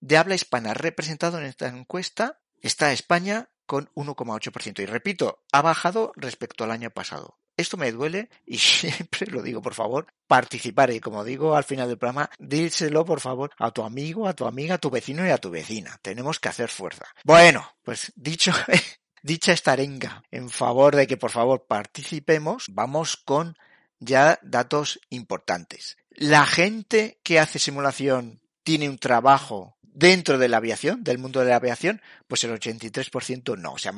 de 0.00 0.16
habla 0.16 0.34
hispana 0.34 0.74
representado 0.74 1.38
en 1.38 1.44
esta 1.44 1.68
encuesta 1.68 2.40
está 2.60 2.92
España 2.92 3.48
con 3.66 3.90
1,8%. 3.94 4.82
Y 4.82 4.86
repito, 4.86 5.44
ha 5.52 5.62
bajado 5.62 6.12
respecto 6.16 6.64
al 6.64 6.70
año 6.70 6.90
pasado. 6.90 7.38
Esto 7.62 7.76
me 7.76 7.92
duele 7.92 8.28
y 8.44 8.58
siempre 8.58 9.26
lo 9.26 9.42
digo, 9.42 9.62
por 9.62 9.74
favor, 9.74 10.06
participar. 10.26 10.90
Y 10.90 11.00
como 11.00 11.24
digo 11.24 11.56
al 11.56 11.64
final 11.64 11.88
del 11.88 11.98
programa, 11.98 12.28
díselo, 12.38 13.04
por 13.04 13.20
favor, 13.20 13.50
a 13.58 13.70
tu 13.70 13.82
amigo, 13.82 14.28
a 14.28 14.34
tu 14.34 14.46
amiga, 14.46 14.74
a 14.74 14.78
tu 14.78 14.90
vecino 14.90 15.26
y 15.26 15.30
a 15.30 15.38
tu 15.38 15.50
vecina. 15.50 15.98
Tenemos 16.02 16.38
que 16.38 16.48
hacer 16.48 16.68
fuerza. 16.68 17.06
Bueno, 17.24 17.66
pues 17.82 18.12
dicho, 18.16 18.52
dicha 19.22 19.52
esta 19.52 19.72
arenga 19.72 20.22
en 20.30 20.50
favor 20.50 20.96
de 20.96 21.06
que 21.06 21.16
por 21.16 21.30
favor 21.30 21.66
participemos, 21.66 22.66
vamos 22.70 23.16
con 23.16 23.56
ya 24.00 24.38
datos 24.42 25.00
importantes. 25.10 25.96
La 26.10 26.44
gente 26.44 27.20
que 27.22 27.38
hace 27.38 27.58
simulación 27.58 28.42
tiene 28.64 28.88
un 28.88 28.98
trabajo 28.98 29.76
dentro 29.80 30.38
de 30.38 30.48
la 30.48 30.56
aviación, 30.58 31.04
del 31.04 31.18
mundo 31.18 31.40
de 31.40 31.50
la 31.50 31.56
aviación, 31.56 32.00
pues 32.26 32.44
el 32.44 32.52
83% 32.52 33.58
no. 33.58 33.74
O 33.74 33.78
sea, 33.78 33.92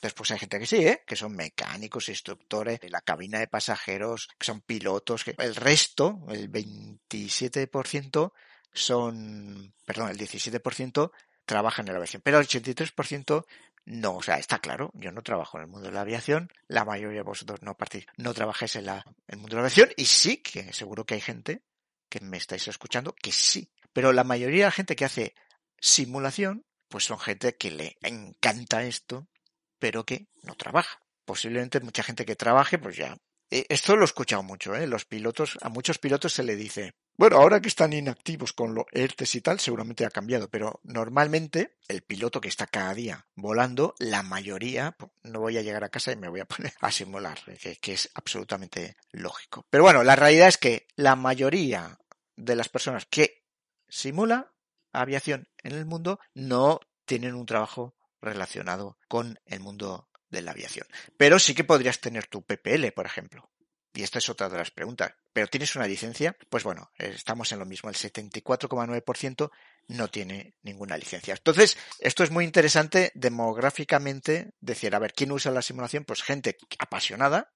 después 0.00 0.30
hay 0.30 0.38
gente 0.38 0.58
que 0.58 0.66
sí, 0.66 0.76
¿eh? 0.76 1.02
que 1.06 1.16
son 1.16 1.34
mecánicos, 1.34 2.08
instructores, 2.08 2.80
la 2.90 3.00
cabina 3.00 3.38
de 3.38 3.48
pasajeros, 3.48 4.28
que 4.38 4.46
son 4.46 4.60
pilotos. 4.60 5.24
Que... 5.24 5.34
El 5.38 5.54
resto, 5.54 6.20
el 6.28 6.50
27%, 6.50 8.32
son, 8.72 9.74
perdón, 9.84 10.10
el 10.10 10.18
17% 10.18 11.10
trabaja 11.44 11.82
en 11.82 11.86
la 11.88 11.94
aviación, 11.94 12.22
pero 12.22 12.38
el 12.38 12.46
83% 12.46 13.46
no, 13.86 14.16
o 14.16 14.22
sea, 14.22 14.38
está 14.38 14.58
claro, 14.58 14.90
yo 14.94 15.10
no 15.12 15.22
trabajo 15.22 15.56
en 15.56 15.64
el 15.64 15.70
mundo 15.70 15.88
de 15.88 15.94
la 15.94 16.02
aviación, 16.02 16.52
la 16.66 16.84
mayoría 16.84 17.20
de 17.20 17.22
vosotros 17.22 17.62
no 17.62 17.74
partís, 17.74 18.06
no 18.18 18.34
trabajáis 18.34 18.76
en, 18.76 18.84
la, 18.84 18.98
en 19.06 19.14
el 19.28 19.38
mundo 19.38 19.56
de 19.56 19.62
la 19.62 19.66
aviación 19.66 19.90
y 19.96 20.04
sí 20.04 20.42
que 20.42 20.74
seguro 20.74 21.06
que 21.06 21.14
hay 21.14 21.22
gente 21.22 21.62
que 22.10 22.20
me 22.20 22.36
estáis 22.36 22.68
escuchando 22.68 23.14
que 23.14 23.32
sí 23.32 23.72
pero 23.98 24.12
la 24.12 24.22
mayoría 24.24 24.58
de 24.58 24.68
la 24.68 24.70
gente 24.70 24.94
que 24.94 25.04
hace 25.04 25.34
simulación, 25.80 26.64
pues 26.88 27.04
son 27.04 27.18
gente 27.18 27.56
que 27.56 27.70
le 27.70 27.98
encanta 28.02 28.84
esto, 28.84 29.26
pero 29.78 30.04
que 30.04 30.28
no 30.42 30.54
trabaja. 30.54 31.00
Posiblemente 31.24 31.80
mucha 31.80 32.02
gente 32.02 32.24
que 32.24 32.36
trabaje, 32.36 32.78
pues 32.78 32.96
ya. 32.96 33.16
Eh, 33.50 33.64
esto 33.68 33.96
lo 33.96 34.02
he 34.02 34.04
escuchado 34.04 34.42
mucho, 34.42 34.74
¿eh? 34.74 34.86
Los 34.86 35.04
pilotos, 35.04 35.58
a 35.62 35.68
muchos 35.68 35.98
pilotos 35.98 36.34
se 36.34 36.42
le 36.42 36.54
dice, 36.54 36.92
bueno, 37.16 37.36
ahora 37.36 37.60
que 37.60 37.68
están 37.68 37.92
inactivos 37.92 38.52
con 38.52 38.74
los 38.74 38.84
ERTES 38.92 39.34
y 39.36 39.40
tal, 39.40 39.58
seguramente 39.58 40.04
ha 40.04 40.10
cambiado, 40.10 40.48
pero 40.48 40.80
normalmente 40.84 41.76
el 41.88 42.02
piloto 42.02 42.40
que 42.40 42.48
está 42.48 42.66
cada 42.66 42.92
día 42.94 43.26
volando, 43.34 43.94
la 43.98 44.22
mayoría, 44.22 44.92
pues, 44.92 45.10
no 45.22 45.40
voy 45.40 45.56
a 45.56 45.62
llegar 45.62 45.82
a 45.82 45.88
casa 45.88 46.12
y 46.12 46.16
me 46.16 46.28
voy 46.28 46.40
a 46.40 46.44
poner 46.44 46.72
a 46.80 46.92
simular, 46.92 47.38
que, 47.60 47.76
que 47.76 47.92
es 47.94 48.10
absolutamente 48.14 48.96
lógico. 49.12 49.64
Pero 49.70 49.84
bueno, 49.84 50.04
la 50.04 50.16
realidad 50.16 50.48
es 50.48 50.58
que 50.58 50.86
la 50.96 51.16
mayoría 51.16 51.98
de 52.36 52.54
las 52.54 52.68
personas 52.68 53.06
que 53.06 53.44
simula 53.88 54.52
aviación 54.92 55.48
en 55.62 55.72
el 55.72 55.86
mundo 55.86 56.20
no 56.34 56.80
tienen 57.04 57.34
un 57.34 57.46
trabajo 57.46 57.94
relacionado 58.20 58.98
con 59.08 59.38
el 59.46 59.60
mundo 59.60 60.08
de 60.30 60.42
la 60.42 60.52
aviación. 60.52 60.86
Pero 61.16 61.38
sí 61.38 61.54
que 61.54 61.64
podrías 61.64 62.00
tener 62.00 62.26
tu 62.26 62.42
PPL, 62.42 62.92
por 62.94 63.06
ejemplo. 63.06 63.50
Y 63.94 64.02
esta 64.02 64.18
es 64.18 64.28
otra 64.28 64.48
de 64.48 64.58
las 64.58 64.70
preguntas. 64.70 65.12
¿Pero 65.32 65.48
tienes 65.48 65.74
una 65.74 65.86
licencia? 65.86 66.36
Pues 66.50 66.62
bueno, 66.62 66.92
estamos 66.98 67.50
en 67.52 67.58
lo 67.58 67.66
mismo. 67.66 67.88
El 67.88 67.96
74,9% 67.96 69.50
no 69.88 70.08
tiene 70.08 70.54
ninguna 70.62 70.96
licencia. 70.96 71.34
Entonces, 71.34 71.76
esto 71.98 72.22
es 72.22 72.30
muy 72.30 72.44
interesante 72.44 73.10
demográficamente 73.14 74.52
decir, 74.60 74.94
a 74.94 74.98
ver, 74.98 75.12
¿quién 75.14 75.32
usa 75.32 75.50
la 75.50 75.62
simulación? 75.62 76.04
Pues 76.04 76.22
gente 76.22 76.56
apasionada, 76.78 77.52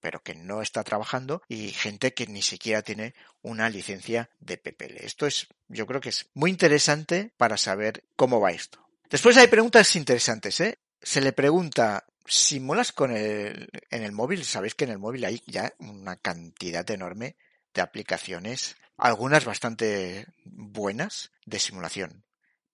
pero 0.00 0.22
que 0.22 0.34
no 0.34 0.60
está 0.60 0.82
trabajando 0.82 1.42
y 1.48 1.70
gente 1.70 2.14
que 2.14 2.26
ni 2.26 2.42
siquiera 2.42 2.82
tiene 2.82 3.14
una 3.42 3.70
licencia 3.70 4.30
de 4.38 4.58
PPL. 4.58 5.04
Esto 5.04 5.26
es, 5.26 5.46
yo 5.68 5.86
creo 5.86 6.00
que 6.00 6.08
es 6.08 6.28
muy 6.34 6.50
interesante 6.50 7.32
para 7.36 7.56
saber 7.56 8.04
cómo 8.16 8.40
va 8.40 8.50
esto. 8.50 8.89
Después 9.10 9.36
hay 9.36 9.48
preguntas 9.48 9.96
interesantes, 9.96 10.60
¿eh? 10.60 10.78
Se 11.02 11.20
le 11.20 11.32
pregunta, 11.32 12.06
¿simulas 12.24 12.92
con 12.92 13.10
el, 13.10 13.68
en 13.90 14.02
el 14.04 14.12
móvil? 14.12 14.44
Sabéis 14.44 14.74
que 14.74 14.84
en 14.84 14.90
el 14.90 14.98
móvil 14.98 15.24
hay 15.24 15.42
ya 15.46 15.72
una 15.78 16.16
cantidad 16.16 16.88
enorme 16.90 17.36
de 17.74 17.82
aplicaciones, 17.82 18.76
algunas 18.96 19.44
bastante 19.44 20.26
buenas 20.44 21.32
de 21.44 21.58
simulación. 21.58 22.24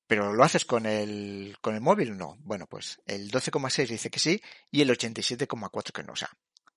¿Pero 0.07 0.33
lo 0.35 0.45
haces 0.45 0.65
con 0.65 0.87
el, 0.87 1.57
con 1.61 1.75
el 1.75 1.81
móvil? 1.81 2.17
No. 2.17 2.37
Bueno, 2.41 2.67
pues 2.67 3.01
el 3.07 3.31
12,6 3.31 3.89
dice 3.89 4.11
que 4.11 4.21
sí 4.21 4.41
y 4.71 4.83
el 4.83 4.91
87,4 4.91 5.91
que 5.91 6.05
no. 6.05 6.15
Sea, 6.15 6.31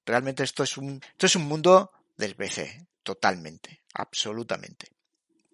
Realmente 0.05 0.43
esto 0.43 0.63
es 0.63 0.77
un, 0.77 1.01
esto 1.11 1.25
es 1.25 1.35
un 1.35 1.43
mundo 1.43 1.91
del 2.17 2.35
PC, 2.35 2.87
totalmente, 3.03 3.83
absolutamente. 3.93 4.87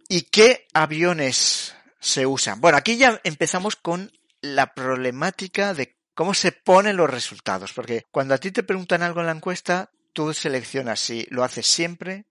¿Y 0.07 0.21
qué 0.23 0.67
aviones 0.73 1.75
se 2.05 2.27
usan? 2.27 2.61
Bueno, 2.61 2.77
aquí 2.77 2.97
ya 2.97 3.19
empezamos 3.23 3.75
con 3.75 4.11
la 4.39 4.75
problemática 4.75 5.73
de 5.73 5.97
cómo 6.13 6.35
se 6.35 6.51
ponen 6.51 6.97
los 6.97 7.09
resultados, 7.09 7.73
porque 7.73 8.03
cuando 8.11 8.35
a 8.35 8.37
ti 8.37 8.51
te 8.51 8.61
preguntan 8.61 9.01
algo 9.01 9.21
en 9.21 9.25
la 9.25 9.31
encuesta, 9.31 9.89
tú 10.13 10.31
seleccionas 10.31 10.99
si 10.99 11.25
lo 11.31 11.43
haces 11.43 11.65
siempre, 11.65 12.25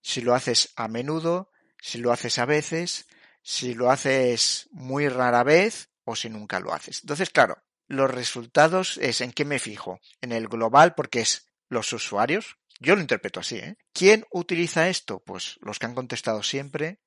si 0.00 0.22
lo 0.22 0.34
haces 0.34 0.72
a 0.74 0.88
menudo, 0.88 1.50
si 1.78 1.98
lo 1.98 2.12
haces 2.12 2.38
a 2.38 2.46
veces, 2.46 3.06
si 3.42 3.74
lo 3.74 3.90
haces 3.90 4.68
muy 4.72 5.08
rara 5.08 5.42
vez 5.42 5.90
o 6.04 6.16
si 6.16 6.30
nunca 6.30 6.58
lo 6.58 6.72
haces. 6.72 7.00
Entonces, 7.02 7.28
claro, 7.28 7.62
los 7.88 8.10
resultados 8.10 8.96
es 8.96 9.20
en 9.20 9.32
qué 9.32 9.44
me 9.44 9.58
fijo. 9.58 10.00
En 10.22 10.32
el 10.32 10.48
global 10.48 10.94
porque 10.94 11.20
es 11.20 11.46
los 11.68 11.92
usuarios. 11.92 12.56
Yo 12.78 12.94
lo 12.94 13.02
interpreto 13.02 13.40
así, 13.40 13.56
¿eh? 13.56 13.76
¿Quién 13.92 14.24
utiliza 14.30 14.88
esto? 14.88 15.20
Pues 15.20 15.58
los 15.60 15.78
que 15.78 15.84
han 15.84 15.94
contestado 15.94 16.42
siempre, 16.42 17.00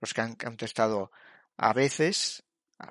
los 0.00 0.12
que 0.12 0.20
han 0.20 0.34
contestado 0.34 1.12
a 1.60 1.74
veces, 1.74 2.42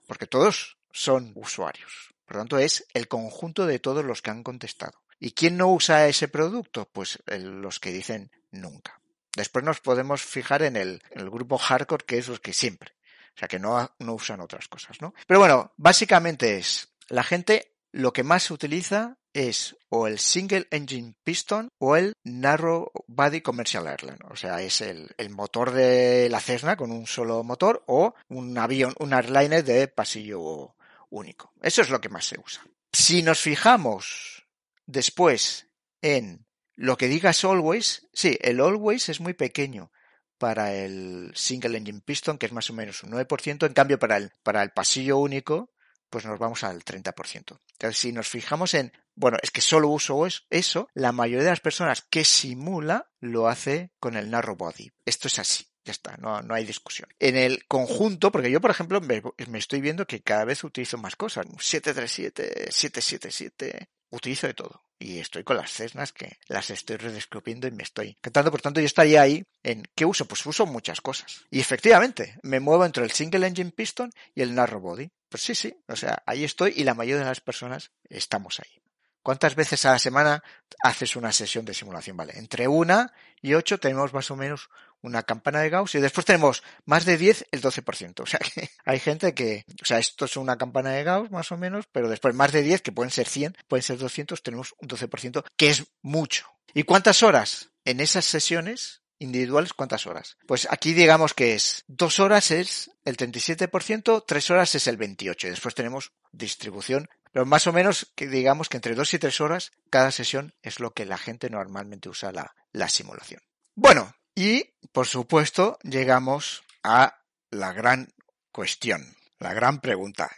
porque 0.05 0.27
todos 0.27 0.77
son 0.91 1.31
usuarios. 1.35 2.13
Por 2.25 2.35
lo 2.35 2.41
tanto, 2.41 2.59
es 2.59 2.85
el 2.93 3.07
conjunto 3.07 3.65
de 3.65 3.79
todos 3.79 4.05
los 4.05 4.21
que 4.21 4.29
han 4.29 4.43
contestado. 4.43 5.01
¿Y 5.19 5.31
quién 5.31 5.57
no 5.57 5.73
usa 5.73 6.07
ese 6.07 6.27
producto? 6.27 6.87
Pues 6.93 7.17
los 7.25 7.79
que 7.79 7.91
dicen 7.91 8.31
nunca. 8.51 9.01
Después 9.35 9.65
nos 9.65 9.79
podemos 9.79 10.21
fijar 10.21 10.61
en 10.61 10.75
el, 10.75 11.01
en 11.09 11.21
el 11.21 11.31
grupo 11.31 11.57
hardcore, 11.57 12.05
que 12.05 12.19
es 12.19 12.27
los 12.27 12.39
que 12.39 12.53
siempre. 12.53 12.93
O 13.35 13.39
sea, 13.39 13.47
que 13.47 13.57
no, 13.57 13.91
no 13.97 14.13
usan 14.13 14.39
otras 14.39 14.67
cosas, 14.67 15.01
¿no? 15.01 15.15
Pero 15.25 15.39
bueno, 15.39 15.73
básicamente 15.77 16.57
es, 16.57 16.93
la 17.07 17.23
gente 17.23 17.75
lo 17.91 18.13
que 18.13 18.23
más 18.23 18.43
se 18.43 18.53
utiliza 18.53 19.17
es 19.33 19.75
o 19.89 20.07
el 20.07 20.19
Single 20.19 20.67
Engine 20.71 21.15
Piston 21.23 21.69
o 21.77 21.95
el 21.95 22.13
Narrow 22.23 22.91
Body 23.07 23.41
Commercial 23.41 23.87
Airline. 23.87 24.19
O 24.29 24.35
sea, 24.35 24.61
es 24.61 24.81
el, 24.81 25.09
el, 25.17 25.29
motor 25.29 25.71
de 25.71 26.27
la 26.29 26.39
Cessna 26.39 26.75
con 26.75 26.91
un 26.91 27.07
solo 27.07 27.43
motor 27.43 27.83
o 27.87 28.13
un 28.27 28.57
avión, 28.57 28.93
un 28.99 29.13
airliner 29.13 29.63
de 29.63 29.87
pasillo 29.87 30.75
único. 31.09 31.53
Eso 31.61 31.81
es 31.81 31.89
lo 31.89 32.01
que 32.01 32.09
más 32.09 32.25
se 32.25 32.39
usa. 32.39 32.63
Si 32.91 33.21
nos 33.21 33.39
fijamos 33.39 34.47
después 34.85 35.67
en 36.01 36.45
lo 36.75 36.97
que 36.97 37.07
digas 37.07 37.43
Always, 37.43 38.07
sí, 38.13 38.37
el 38.41 38.61
Always 38.61 39.09
es 39.09 39.19
muy 39.19 39.33
pequeño 39.33 39.91
para 40.37 40.73
el 40.73 41.31
Single 41.35 41.77
Engine 41.77 42.01
Piston, 42.01 42.37
que 42.37 42.45
es 42.45 42.53
más 42.53 42.69
o 42.69 42.73
menos 42.73 43.03
un 43.03 43.11
9%, 43.11 43.65
en 43.67 43.73
cambio 43.73 43.99
para 43.99 44.17
el, 44.17 44.31
para 44.41 44.63
el 44.63 44.71
pasillo 44.71 45.17
único, 45.17 45.71
pues 46.09 46.25
nos 46.25 46.39
vamos 46.39 46.63
al 46.63 46.83
30%. 46.83 47.59
Entonces, 47.73 47.97
si 47.97 48.11
nos 48.11 48.27
fijamos 48.27 48.73
en, 48.73 48.91
bueno, 49.19 49.37
es 49.43 49.51
que 49.51 49.59
solo 49.59 49.89
uso 49.89 50.25
eso, 50.49 50.87
la 50.93 51.11
mayoría 51.11 51.43
de 51.43 51.49
las 51.49 51.59
personas 51.59 52.01
que 52.09 52.23
simula 52.23 53.09
lo 53.19 53.49
hace 53.49 53.91
con 53.99 54.15
el 54.15 54.31
narrow 54.31 54.55
body. 54.55 54.93
Esto 55.05 55.27
es 55.27 55.39
así. 55.39 55.67
Ya 55.83 55.91
está, 55.91 56.15
no, 56.17 56.41
no 56.41 56.53
hay 56.53 56.65
discusión. 56.65 57.09
En 57.19 57.35
el 57.35 57.65
conjunto, 57.67 58.31
porque 58.31 58.49
yo, 58.49 58.61
por 58.61 58.71
ejemplo, 58.71 59.01
me, 59.01 59.21
me 59.49 59.59
estoy 59.59 59.81
viendo 59.81 60.07
que 60.07 60.21
cada 60.21 60.45
vez 60.45 60.63
utilizo 60.63 60.97
más 60.97 61.17
cosas. 61.17 61.45
737, 61.59 62.71
777, 62.71 63.89
utilizo 64.11 64.47
de 64.47 64.53
todo. 64.53 64.85
Y 64.97 65.19
estoy 65.19 65.43
con 65.43 65.57
las 65.57 65.73
Cessnas 65.73 66.13
que 66.13 66.37
las 66.47 66.69
estoy 66.69 66.95
redescubriendo 66.95 67.67
y 67.67 67.71
me 67.71 67.83
estoy 67.83 68.09
encantando. 68.09 68.51
Por 68.51 68.61
tanto, 68.61 68.79
yo 68.79 68.85
estaría 68.85 69.21
ahí 69.21 69.43
en 69.63 69.83
¿qué 69.95 70.05
uso? 70.05 70.25
Pues 70.25 70.45
uso 70.45 70.65
muchas 70.65 71.01
cosas. 71.01 71.45
Y 71.51 71.59
efectivamente, 71.59 72.37
me 72.41 72.61
muevo 72.61 72.85
entre 72.85 73.03
el 73.03 73.11
Single 73.11 73.47
Engine 73.47 73.71
Piston 73.71 74.11
y 74.33 74.43
el 74.43 74.55
Narrow 74.55 74.79
Body. 74.79 75.11
Pues 75.27 75.43
sí, 75.43 75.55
sí. 75.55 75.75
O 75.89 75.95
sea, 75.97 76.23
ahí 76.25 76.45
estoy 76.45 76.73
y 76.77 76.85
la 76.85 76.93
mayoría 76.93 77.19
de 77.19 77.29
las 77.29 77.41
personas 77.41 77.91
estamos 78.09 78.61
ahí. 78.61 78.79
¿Cuántas 79.23 79.55
veces 79.55 79.85
a 79.85 79.91
la 79.91 79.99
semana 79.99 80.43
haces 80.83 81.15
una 81.15 81.31
sesión 81.31 81.65
de 81.65 81.73
simulación? 81.73 82.17
Vale, 82.17 82.37
entre 82.37 82.67
una 82.67 83.13
y 83.41 83.53
ocho 83.53 83.79
tenemos 83.79 84.13
más 84.13 84.31
o 84.31 84.35
menos 84.35 84.69
una 85.01 85.23
campana 85.23 85.61
de 85.61 85.69
Gauss 85.69 85.95
y 85.95 85.99
después 85.99 86.25
tenemos 86.25 86.63
más 86.85 87.05
de 87.05 87.17
10 87.17 87.47
el 87.51 87.61
12%. 87.61 88.19
O 88.23 88.25
sea 88.25 88.39
que 88.39 88.69
hay 88.85 88.99
gente 88.99 89.33
que, 89.33 89.65
o 89.81 89.85
sea, 89.85 89.99
esto 89.99 90.25
es 90.25 90.37
una 90.37 90.57
campana 90.57 90.91
de 90.91 91.03
Gauss 91.03 91.31
más 91.31 91.51
o 91.51 91.57
menos, 91.57 91.85
pero 91.91 92.09
después 92.09 92.35
más 92.35 92.51
de 92.51 92.61
10, 92.61 92.81
que 92.81 92.91
pueden 92.91 93.11
ser 93.11 93.27
100, 93.27 93.57
pueden 93.67 93.83
ser 93.83 93.97
200, 93.97 94.41
tenemos 94.43 94.73
un 94.79 94.87
12%, 94.87 95.43
que 95.55 95.69
es 95.69 95.85
mucho. 96.01 96.47
¿Y 96.73 96.83
cuántas 96.83 97.23
horas? 97.23 97.69
En 97.85 97.99
esas 97.99 98.25
sesiones 98.25 99.01
individuales, 99.19 99.73
¿cuántas 99.73 100.07
horas? 100.07 100.37
Pues 100.47 100.67
aquí 100.69 100.93
digamos 100.93 101.33
que 101.33 101.53
es 101.55 101.83
dos 101.87 102.19
horas 102.19 102.51
es 102.51 102.91
el 103.05 103.17
37%, 103.17 104.23
tres 104.25 104.49
horas 104.49 104.75
es 104.75 104.87
el 104.87 104.97
28%. 104.97 105.45
Y 105.45 105.49
después 105.49 105.75
tenemos 105.75 106.11
distribución 106.31 107.09
pero 107.31 107.45
más 107.45 107.67
o 107.67 107.73
menos 107.73 108.11
que 108.15 108.27
digamos 108.27 108.69
que 108.69 108.77
entre 108.77 108.95
dos 108.95 109.13
y 109.13 109.19
tres 109.19 109.41
horas 109.41 109.71
cada 109.89 110.11
sesión 110.11 110.53
es 110.61 110.79
lo 110.79 110.91
que 110.91 111.05
la 111.05 111.17
gente 111.17 111.49
normalmente 111.49 112.09
usa 112.09 112.31
la, 112.31 112.55
la 112.71 112.89
simulación. 112.89 113.41
Bueno, 113.75 114.13
y 114.35 114.73
por 114.91 115.07
supuesto 115.07 115.77
llegamos 115.83 116.63
a 116.83 117.21
la 117.51 117.73
gran 117.73 118.13
cuestión, 118.51 119.15
la 119.39 119.53
gran 119.53 119.79
pregunta. 119.81 120.29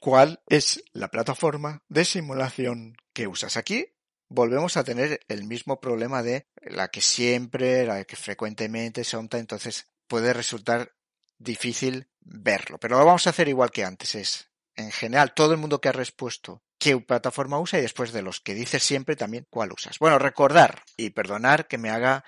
¿Cuál 0.00 0.40
es 0.46 0.82
la 0.92 1.08
plataforma 1.08 1.82
de 1.88 2.04
simulación 2.04 2.96
que 3.12 3.26
usas 3.26 3.56
aquí? 3.56 3.86
Volvemos 4.28 4.76
a 4.76 4.84
tener 4.84 5.20
el 5.28 5.44
mismo 5.44 5.80
problema 5.80 6.22
de 6.22 6.46
la 6.60 6.88
que 6.88 7.00
siempre, 7.00 7.86
la 7.86 8.04
que 8.04 8.16
frecuentemente 8.16 9.04
se 9.04 9.16
onta, 9.16 9.38
entonces 9.38 9.88
puede 10.06 10.32
resultar 10.32 10.92
difícil 11.38 12.08
verlo. 12.20 12.78
Pero 12.78 12.98
lo 12.98 13.04
vamos 13.04 13.26
a 13.26 13.30
hacer 13.30 13.48
igual 13.48 13.70
que 13.70 13.84
antes, 13.84 14.14
es 14.14 14.50
en 14.76 14.92
general, 14.92 15.34
todo 15.34 15.52
el 15.52 15.58
mundo 15.58 15.80
que 15.80 15.88
ha 15.88 15.92
respuesto 15.92 16.62
qué 16.78 16.96
plataforma 16.98 17.58
usa 17.58 17.78
y 17.78 17.82
después 17.82 18.12
de 18.12 18.22
los 18.22 18.40
que 18.40 18.54
dices 18.54 18.82
siempre 18.82 19.16
también 19.16 19.46
cuál 19.50 19.72
usas. 19.72 19.98
Bueno, 19.98 20.18
recordar 20.18 20.82
y 20.96 21.10
perdonar 21.10 21.66
que 21.66 21.78
me 21.78 21.90
haga 21.90 22.24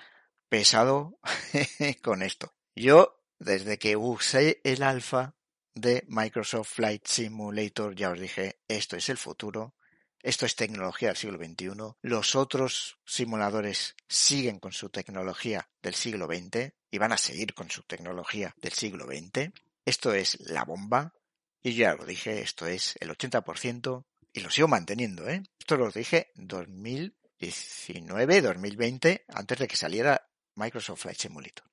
pesado 0.49 1.19
con 2.03 2.23
esto. 2.23 2.53
Yo, 2.75 3.23
desde 3.39 3.77
que 3.77 3.95
usé 3.95 4.59
el 4.63 4.83
alfa 4.83 5.35
de 5.75 6.03
Microsoft 6.07 6.73
Flight 6.75 7.05
Simulator, 7.05 7.95
ya 7.95 8.09
os 8.09 8.19
dije, 8.19 8.59
esto 8.67 8.97
es 8.97 9.09
el 9.09 9.17
futuro, 9.17 9.75
esto 10.21 10.45
es 10.45 10.55
tecnología 10.55 11.09
del 11.09 11.17
siglo 11.17 11.37
XXI, 11.37 11.69
los 12.01 12.35
otros 12.35 12.97
simuladores 13.05 13.95
siguen 14.07 14.59
con 14.59 14.73
su 14.73 14.89
tecnología 14.89 15.69
del 15.81 15.95
siglo 15.95 16.25
XX 16.25 16.73
y 16.91 16.97
van 16.97 17.13
a 17.13 17.17
seguir 17.17 17.53
con 17.53 17.69
su 17.69 17.83
tecnología 17.83 18.53
del 18.57 18.73
siglo 18.73 19.05
XX. 19.05 19.51
Esto 19.85 20.13
es 20.13 20.39
la 20.41 20.65
bomba, 20.65 21.13
y 21.61 21.75
ya 21.75 21.93
lo 21.95 22.05
dije, 22.05 22.41
esto 22.41 22.65
es 22.67 22.95
el 22.99 23.09
80% 23.09 24.05
y 24.33 24.39
lo 24.41 24.49
sigo 24.49 24.67
manteniendo, 24.67 25.27
¿eh? 25.27 25.43
Esto 25.59 25.77
lo 25.77 25.91
dije 25.91 26.31
2019, 26.35 28.41
2020, 28.41 29.25
antes 29.27 29.59
de 29.59 29.67
que 29.67 29.75
saliera 29.75 30.27
Microsoft 30.55 31.01
Flight 31.01 31.19
Simulator. 31.19 31.69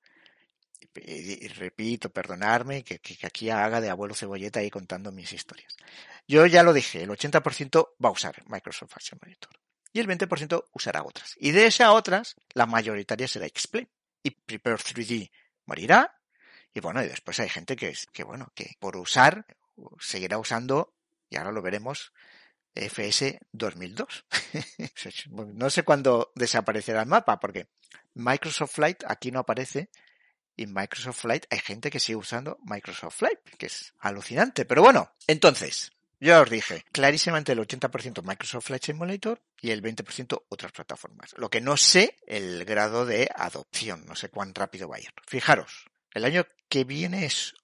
Y, 0.95 1.49
repito, 1.49 2.11
perdonarme 2.11 2.83
que, 2.83 2.99
que, 3.01 3.27
aquí 3.27 3.51
haga 3.51 3.83
de 3.83 3.91
abuelo 3.91 4.15
cebolleta 4.15 4.61
ahí 4.61 4.71
contando 4.71 5.13
mis 5.13 5.31
historias. 5.33 5.77
Yo 6.27 6.47
ya 6.47 6.63
lo 6.63 6.73
dije, 6.73 7.03
el 7.03 7.11
80% 7.11 7.91
va 8.03 8.09
a 8.09 8.13
usar 8.13 8.43
Microsoft 8.47 8.93
Flight 8.93 9.07
Simulator 9.07 9.51
y 9.97 10.01
el 10.01 10.09
20% 10.09 10.67
usará 10.73 11.05
otras. 11.05 11.35
Y 11.39 11.53
de 11.53 11.67
esas 11.67 11.89
otras, 11.89 12.37
la 12.53 12.67
mayoritaria 12.67 13.27
será 13.27 13.47
Explain. 13.47 13.89
Y 14.23 14.31
Prepare 14.31 14.77
3D 14.77 15.31
morirá. 15.65 16.21
Y 16.75 16.81
bueno, 16.81 17.03
y 17.03 17.09
después 17.09 17.41
hay 17.41 17.49
gente 17.49 17.77
que, 17.77 17.97
que 18.13 18.23
bueno, 18.23 18.53
que 18.55 18.75
por 18.79 18.99
usar 18.99 19.47
seguirá 19.99 20.39
usando, 20.39 20.95
y 21.29 21.37
ahora 21.37 21.53
lo 21.53 21.63
veremos, 21.63 22.13
FS 22.75 23.39
2002. 23.53 24.27
no 25.55 25.71
sé 25.71 25.83
cuándo 25.83 26.33
desaparecerá 26.35 27.03
el 27.03 27.09
mapa, 27.09 27.41
porque 27.41 27.69
Microsoft 28.15 28.75
Flight 28.75 29.05
aquí 29.07 29.31
no 29.31 29.41
aparece, 29.41 29.91
y 30.57 30.67
Microsoft 30.67 31.21
Flight 31.21 31.47
hay 31.51 31.59
gente 31.59 31.91
que 31.91 32.01
sigue 32.01 32.17
usando 32.17 32.59
Microsoft 32.65 33.17
Flight, 33.19 33.39
que 33.59 33.67
es 33.67 33.93
alucinante. 34.01 34.65
Pero 34.65 34.83
bueno, 34.83 35.13
entonces, 35.27 35.93
yo 36.19 36.41
os 36.41 36.49
dije, 36.49 36.85
clarísimamente 36.93 37.53
el 37.53 37.59
80% 37.59 38.23
Microsoft 38.23 38.67
Flight 38.67 38.85
Simulator 38.85 39.43
y 39.61 39.71
el 39.71 39.83
20% 39.83 40.45
otras 40.49 40.73
plataformas. 40.73 41.35
Lo 41.37 41.51
que 41.51 41.61
no 41.61 41.77
sé, 41.77 42.17
el 42.27 42.65
grado 42.65 43.05
de 43.05 43.29
adopción, 43.35 44.07
no 44.07 44.17
sé 44.17 44.31
cuán 44.31 44.55
rápido 44.55 44.89
va 44.89 44.97
a 44.97 45.01
ir. 45.01 45.13
Fijaros, 45.27 45.87
el 46.13 46.25
año 46.25 46.47
que 46.71 46.85
viene 46.85 47.27
es 47.27 47.55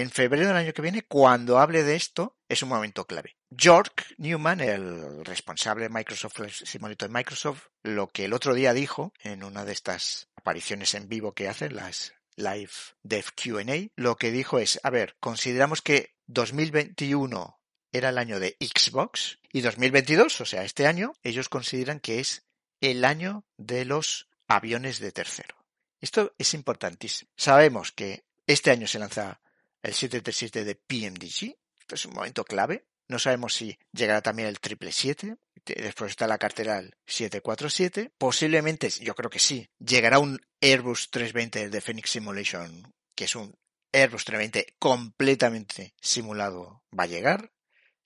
en 0.00 0.10
febrero 0.10 0.48
del 0.48 0.56
año 0.56 0.72
que 0.72 0.82
viene, 0.82 1.02
cuando 1.02 1.58
hable 1.58 1.82
de 1.82 1.96
esto, 1.96 2.36
es 2.48 2.62
un 2.62 2.68
momento 2.68 3.06
clave. 3.06 3.36
George 3.56 3.92
Newman, 4.18 4.60
el 4.60 5.24
responsable 5.24 5.84
de 5.84 5.90
Microsoft 5.90 6.40
Simulator 6.64 7.08
de 7.08 7.14
Microsoft, 7.14 7.66
lo 7.82 8.08
que 8.08 8.24
el 8.24 8.32
otro 8.32 8.54
día 8.54 8.72
dijo 8.72 9.12
en 9.20 9.44
una 9.44 9.64
de 9.64 9.72
estas 9.72 10.28
apariciones 10.36 10.94
en 10.94 11.08
vivo 11.08 11.32
que 11.32 11.48
hacen, 11.48 11.76
las 11.76 12.14
Live 12.36 12.72
Dev 13.02 13.26
QA, 13.34 13.90
lo 13.96 14.16
que 14.16 14.32
dijo 14.32 14.58
es, 14.58 14.80
a 14.82 14.90
ver, 14.90 15.16
consideramos 15.20 15.82
que 15.82 16.14
2021 16.26 17.60
era 17.92 18.08
el 18.08 18.18
año 18.18 18.40
de 18.40 18.56
Xbox 18.60 19.38
y 19.52 19.60
2022, 19.60 20.40
o 20.40 20.44
sea, 20.44 20.64
este 20.64 20.86
año, 20.86 21.12
ellos 21.22 21.48
consideran 21.48 22.00
que 22.00 22.18
es 22.18 22.44
el 22.80 23.04
año 23.04 23.44
de 23.56 23.84
los 23.84 24.28
aviones 24.48 24.98
de 24.98 25.12
tercero. 25.12 25.56
Esto 26.00 26.34
es 26.36 26.54
importantísimo. 26.54 27.30
Sabemos 27.36 27.92
que 27.92 28.24
este 28.46 28.70
año 28.70 28.86
se 28.86 28.98
lanza 28.98 29.40
el 29.84 29.92
737 29.92 30.64
de 30.64 30.74
PMDG. 30.74 31.56
Esto 31.78 31.94
es 31.94 32.06
un 32.06 32.14
momento 32.14 32.44
clave. 32.44 32.86
No 33.06 33.18
sabemos 33.18 33.54
si 33.54 33.78
llegará 33.92 34.22
también 34.22 34.48
el 34.48 34.56
777. 34.56 35.36
Después 35.82 36.10
está 36.10 36.26
la 36.26 36.38
cartera 36.38 36.78
el 36.78 36.96
747. 37.06 38.12
Posiblemente, 38.16 38.88
yo 38.88 39.14
creo 39.14 39.30
que 39.30 39.38
sí, 39.38 39.68
llegará 39.78 40.18
un 40.18 40.40
Airbus 40.60 41.10
320 41.10 41.68
de 41.68 41.80
Phoenix 41.80 42.10
Simulation, 42.10 42.92
que 43.14 43.24
es 43.24 43.36
un 43.36 43.54
Airbus 43.92 44.24
320 44.24 44.76
completamente 44.78 45.94
simulado. 46.00 46.82
Va 46.98 47.04
a 47.04 47.08
llegar. 47.08 47.52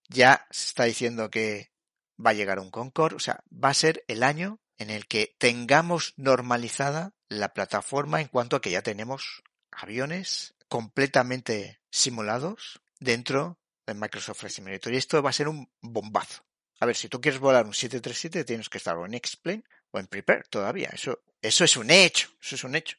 Ya 0.09 0.47
se 0.51 0.67
está 0.67 0.85
diciendo 0.85 1.31
que 1.31 1.71
va 2.25 2.31
a 2.31 2.35
llegar 2.35 2.59
un 2.59 2.71
Concorde. 2.71 3.17
O 3.17 3.21
sea, 3.21 3.45
va 3.53 3.69
a 3.69 3.75
ser 3.75 4.05
el 4.09 4.25
año 4.25 4.59
en 4.79 4.91
el 4.91 5.07
que 5.07 5.37
tengamos 5.39 6.15
normalizada 6.17 7.13
la 7.29 7.53
plataforma 7.53 8.21
en 8.21 8.29
cuanto 8.29 8.57
a 8.57 8.61
que 8.61 8.71
ya 8.71 8.83
tenemos 8.83 9.43
aviones 9.71 10.55
completamente 10.69 11.81
simulados 11.91 12.81
dentro 13.01 13.59
de 13.87 13.95
Microsoft 13.95 14.41
Flight 14.41 14.55
Simulator. 14.55 14.93
Y 14.93 14.97
esto 14.97 15.23
va 15.23 15.31
a 15.31 15.35
ser 15.35 15.49
un 15.49 15.71
bombazo. 15.81 16.45
A 16.81 16.87
ver, 16.87 16.97
si 16.97 17.09
tú 17.09 17.21
quieres 17.21 17.41
volar 17.41 17.67
un 17.67 17.75
737, 17.75 18.45
tienes 18.45 18.69
que 18.69 18.79
estar 18.79 18.97
o 18.97 19.07
en 19.07 19.15
Explain 19.15 19.65
o 19.91 19.99
en 19.99 20.07
Prepare 20.07 20.45
todavía. 20.49 20.91
Eso, 20.93 21.21
eso 21.43 21.65
es 21.65 21.77
un 21.77 21.91
hecho. 21.91 22.29
Eso 22.41 22.55
es 22.55 22.65
un 22.65 22.77
hecho. 22.77 22.97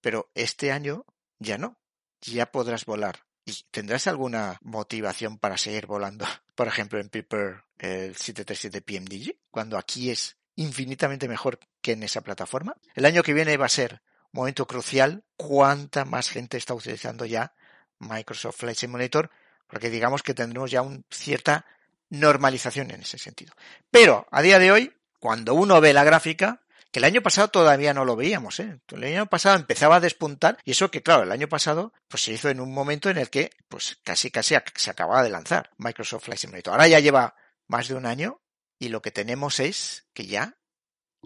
Pero 0.00 0.30
este 0.34 0.72
año 0.72 1.04
ya 1.38 1.58
no. 1.58 1.78
Ya 2.20 2.50
podrás 2.50 2.84
volar 2.84 3.20
¿Y 3.44 3.64
tendrás 3.70 4.06
alguna 4.06 4.58
motivación 4.62 5.38
para 5.38 5.58
seguir 5.58 5.86
volando? 5.86 6.24
Por 6.54 6.68
ejemplo, 6.68 7.00
en 7.00 7.08
Prepare 7.08 7.62
el 7.78 8.14
737 8.16 8.82
PMDG, 8.82 9.36
cuando 9.50 9.78
aquí 9.78 10.10
es 10.10 10.36
infinitamente 10.56 11.28
mejor 11.28 11.58
que 11.80 11.92
en 11.92 12.02
esa 12.02 12.20
plataforma. 12.20 12.76
El 12.94 13.06
año 13.06 13.22
que 13.22 13.32
viene 13.32 13.56
va 13.56 13.66
a 13.66 13.70
ser 13.70 14.02
momento 14.32 14.66
crucial. 14.66 15.24
¿Cuánta 15.36 16.04
más 16.04 16.28
gente 16.28 16.56
está 16.56 16.74
utilizando 16.74 17.24
ya 17.24 17.54
Microsoft 17.98 18.58
Flight 18.58 18.78
Simulator? 18.78 19.30
Porque 19.66 19.90
digamos 19.90 20.22
que 20.22 20.34
tendremos 20.34 20.70
ya 20.70 20.82
una 20.82 21.00
cierta 21.10 21.66
normalización 22.08 22.90
en 22.90 23.02
ese 23.02 23.18
sentido. 23.18 23.54
Pero 23.90 24.26
a 24.30 24.42
día 24.42 24.58
de 24.58 24.72
hoy, 24.72 24.92
cuando 25.18 25.54
uno 25.54 25.80
ve 25.80 25.92
la 25.92 26.04
gráfica, 26.04 26.62
que 26.90 26.98
el 26.98 27.04
año 27.04 27.22
pasado 27.22 27.48
todavía 27.48 27.94
no 27.94 28.04
lo 28.04 28.16
veíamos, 28.16 28.58
¿eh? 28.58 28.80
El 28.88 29.04
año 29.04 29.26
pasado 29.26 29.56
empezaba 29.56 29.96
a 29.96 30.00
despuntar 30.00 30.58
y 30.64 30.72
eso 30.72 30.90
que 30.90 31.02
claro, 31.02 31.22
el 31.22 31.32
año 31.32 31.48
pasado 31.48 31.92
pues 32.08 32.24
se 32.24 32.32
hizo 32.32 32.48
en 32.48 32.60
un 32.60 32.72
momento 32.72 33.08
en 33.10 33.18
el 33.18 33.30
que 33.30 33.50
pues 33.68 33.98
casi 34.02 34.30
casi 34.30 34.56
se 34.74 34.90
acababa 34.90 35.22
de 35.22 35.30
lanzar 35.30 35.70
Microsoft 35.78 36.24
Flight 36.24 36.40
Simulator. 36.40 36.72
Ahora 36.72 36.88
ya 36.88 36.98
lleva 36.98 37.36
más 37.68 37.86
de 37.86 37.94
un 37.94 38.06
año 38.06 38.40
y 38.78 38.88
lo 38.88 39.02
que 39.02 39.12
tenemos 39.12 39.60
es 39.60 40.08
que 40.12 40.26
ya 40.26 40.58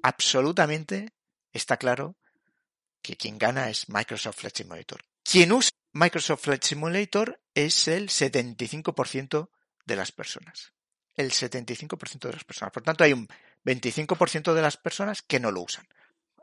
absolutamente 0.03 1.14
está 1.53 1.79
claro 1.79 2.17
que 3.05 3.17
quien 3.19 3.37
gana 3.38 3.69
es 3.69 3.90
Microsoft 3.90 4.38
Flight 4.38 4.57
Simulator. 4.57 5.05
Quien 5.23 5.53
usa 5.53 5.71
Microsoft 5.93 6.45
Flight 6.45 6.64
Simulator 6.64 7.38
es 7.55 7.87
el 7.87 8.09
75% 8.09 9.51
de 9.85 9.97
las 9.97 10.11
personas. 10.11 10.73
El 11.14 11.31
75% 11.31 12.27
de 12.27 12.33
las 12.33 12.45
personas. 12.45 12.73
Por 12.73 12.83
tanto, 12.83 13.05
hay 13.05 13.12
un 13.12 13.29
25% 13.64 14.55
de 14.55 14.62
las 14.62 14.79
personas 14.79 15.21
que 15.21 15.38
no 15.38 15.53
lo 15.53 15.61
usan. 15.61 15.87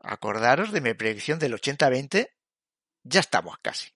Acordaros 0.04 0.72
de 0.72 0.82
mi 0.82 0.94
predicción 0.94 1.40
del 1.40 1.54
80-20. 1.54 2.30
Ya 3.04 3.20
estamos 3.20 3.58
casi. 3.64 3.90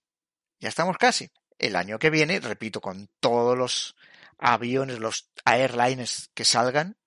Ya 0.59 0.69
estamos 0.69 0.97
casi. 0.97 1.31
El 1.59 1.75
año 1.75 1.99
que 1.99 2.09
viene, 2.09 2.39
repito, 2.39 2.81
con 2.81 3.09
todos 3.19 3.55
los 3.55 3.95
aviones, 4.39 4.97
los 4.97 5.31
airlines 5.45 6.31
que 6.33 6.43
salgan, 6.43 6.97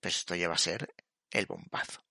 pues 0.00 0.16
esto 0.16 0.34
ya 0.34 0.48
va 0.48 0.54
a 0.54 0.58
ser 0.58 0.92
el 1.30 1.46
bombazo. 1.46 2.02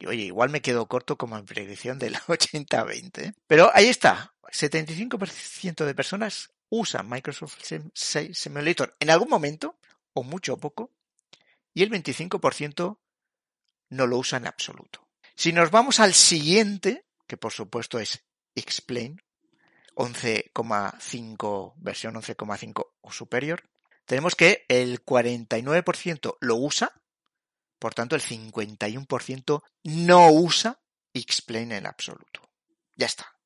Y 0.00 0.06
oye, 0.06 0.22
igual 0.24 0.50
me 0.50 0.62
quedo 0.62 0.88
corto 0.88 1.16
como 1.16 1.36
en 1.36 1.44
predicción 1.44 1.98
del 1.98 2.14
80-20. 2.14 3.34
Pero 3.46 3.70
ahí 3.74 3.86
está. 3.86 4.34
75% 4.50 5.84
de 5.84 5.94
personas 5.94 6.50
usan 6.70 7.08
Microsoft 7.08 7.58
Simulator 7.94 8.96
en 8.98 9.10
algún 9.10 9.28
momento, 9.28 9.78
o 10.14 10.22
mucho 10.22 10.54
o 10.54 10.56
poco, 10.56 10.90
y 11.74 11.82
el 11.82 11.90
25% 11.90 12.98
no 13.90 14.06
lo 14.06 14.18
usa 14.18 14.38
en 14.38 14.46
absoluto. 14.46 15.06
Si 15.36 15.52
nos 15.52 15.70
vamos 15.70 16.00
al 16.00 16.14
siguiente, 16.14 17.04
que 17.26 17.36
por 17.36 17.52
supuesto 17.52 17.98
es 17.98 18.24
Explain, 18.54 19.22
11,5, 19.94 21.74
versión 21.76 22.14
11,5 22.14 22.86
o 23.00 23.12
superior, 23.12 23.68
tenemos 24.06 24.34
que 24.34 24.64
el 24.68 25.04
49% 25.04 26.36
lo 26.40 26.56
usa, 26.56 27.00
por 27.80 27.94
tanto 27.94 28.14
el 28.14 28.22
51% 28.22 29.62
no 29.82 30.30
usa 30.30 30.80
Explain 31.12 31.72
en 31.72 31.86
absoluto. 31.86 32.48
Ya 32.94 33.06
está. 33.06 33.36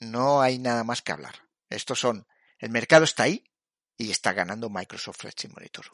No 0.00 0.42
hay 0.42 0.58
nada 0.58 0.84
más 0.84 1.00
que 1.00 1.12
hablar. 1.12 1.34
Estos 1.70 1.98
son, 1.98 2.26
el 2.58 2.68
mercado 2.68 3.04
está 3.04 3.22
ahí 3.22 3.42
y 3.96 4.10
está 4.10 4.34
ganando 4.34 4.68
Microsoft 4.68 5.20
Flight 5.20 5.38
Simulator 5.38 5.86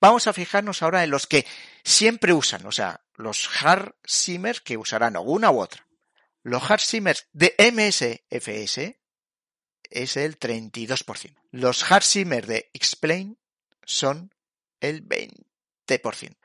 vamos 0.00 0.26
a 0.26 0.32
fijarnos 0.32 0.82
ahora 0.82 1.04
en 1.04 1.10
los 1.10 1.26
que 1.26 1.46
siempre 1.84 2.32
usan, 2.32 2.66
o 2.66 2.72
sea, 2.72 3.04
los 3.14 3.48
hard 3.62 3.94
simmers 4.04 4.60
que 4.60 4.76
usarán 4.76 5.16
una 5.16 5.50
u 5.50 5.60
otra. 5.60 5.86
Los 6.42 6.70
hard 6.70 6.80
simmers 6.80 7.28
de 7.32 7.54
MSFS 7.58 8.96
es 9.90 10.16
el 10.16 10.38
32%. 10.38 11.36
Los 11.50 11.90
hard 11.90 12.02
simmers 12.02 12.46
de 12.46 12.70
Explain 12.72 13.38
son 13.84 14.34
el 14.80 15.06
20%. 15.06 16.36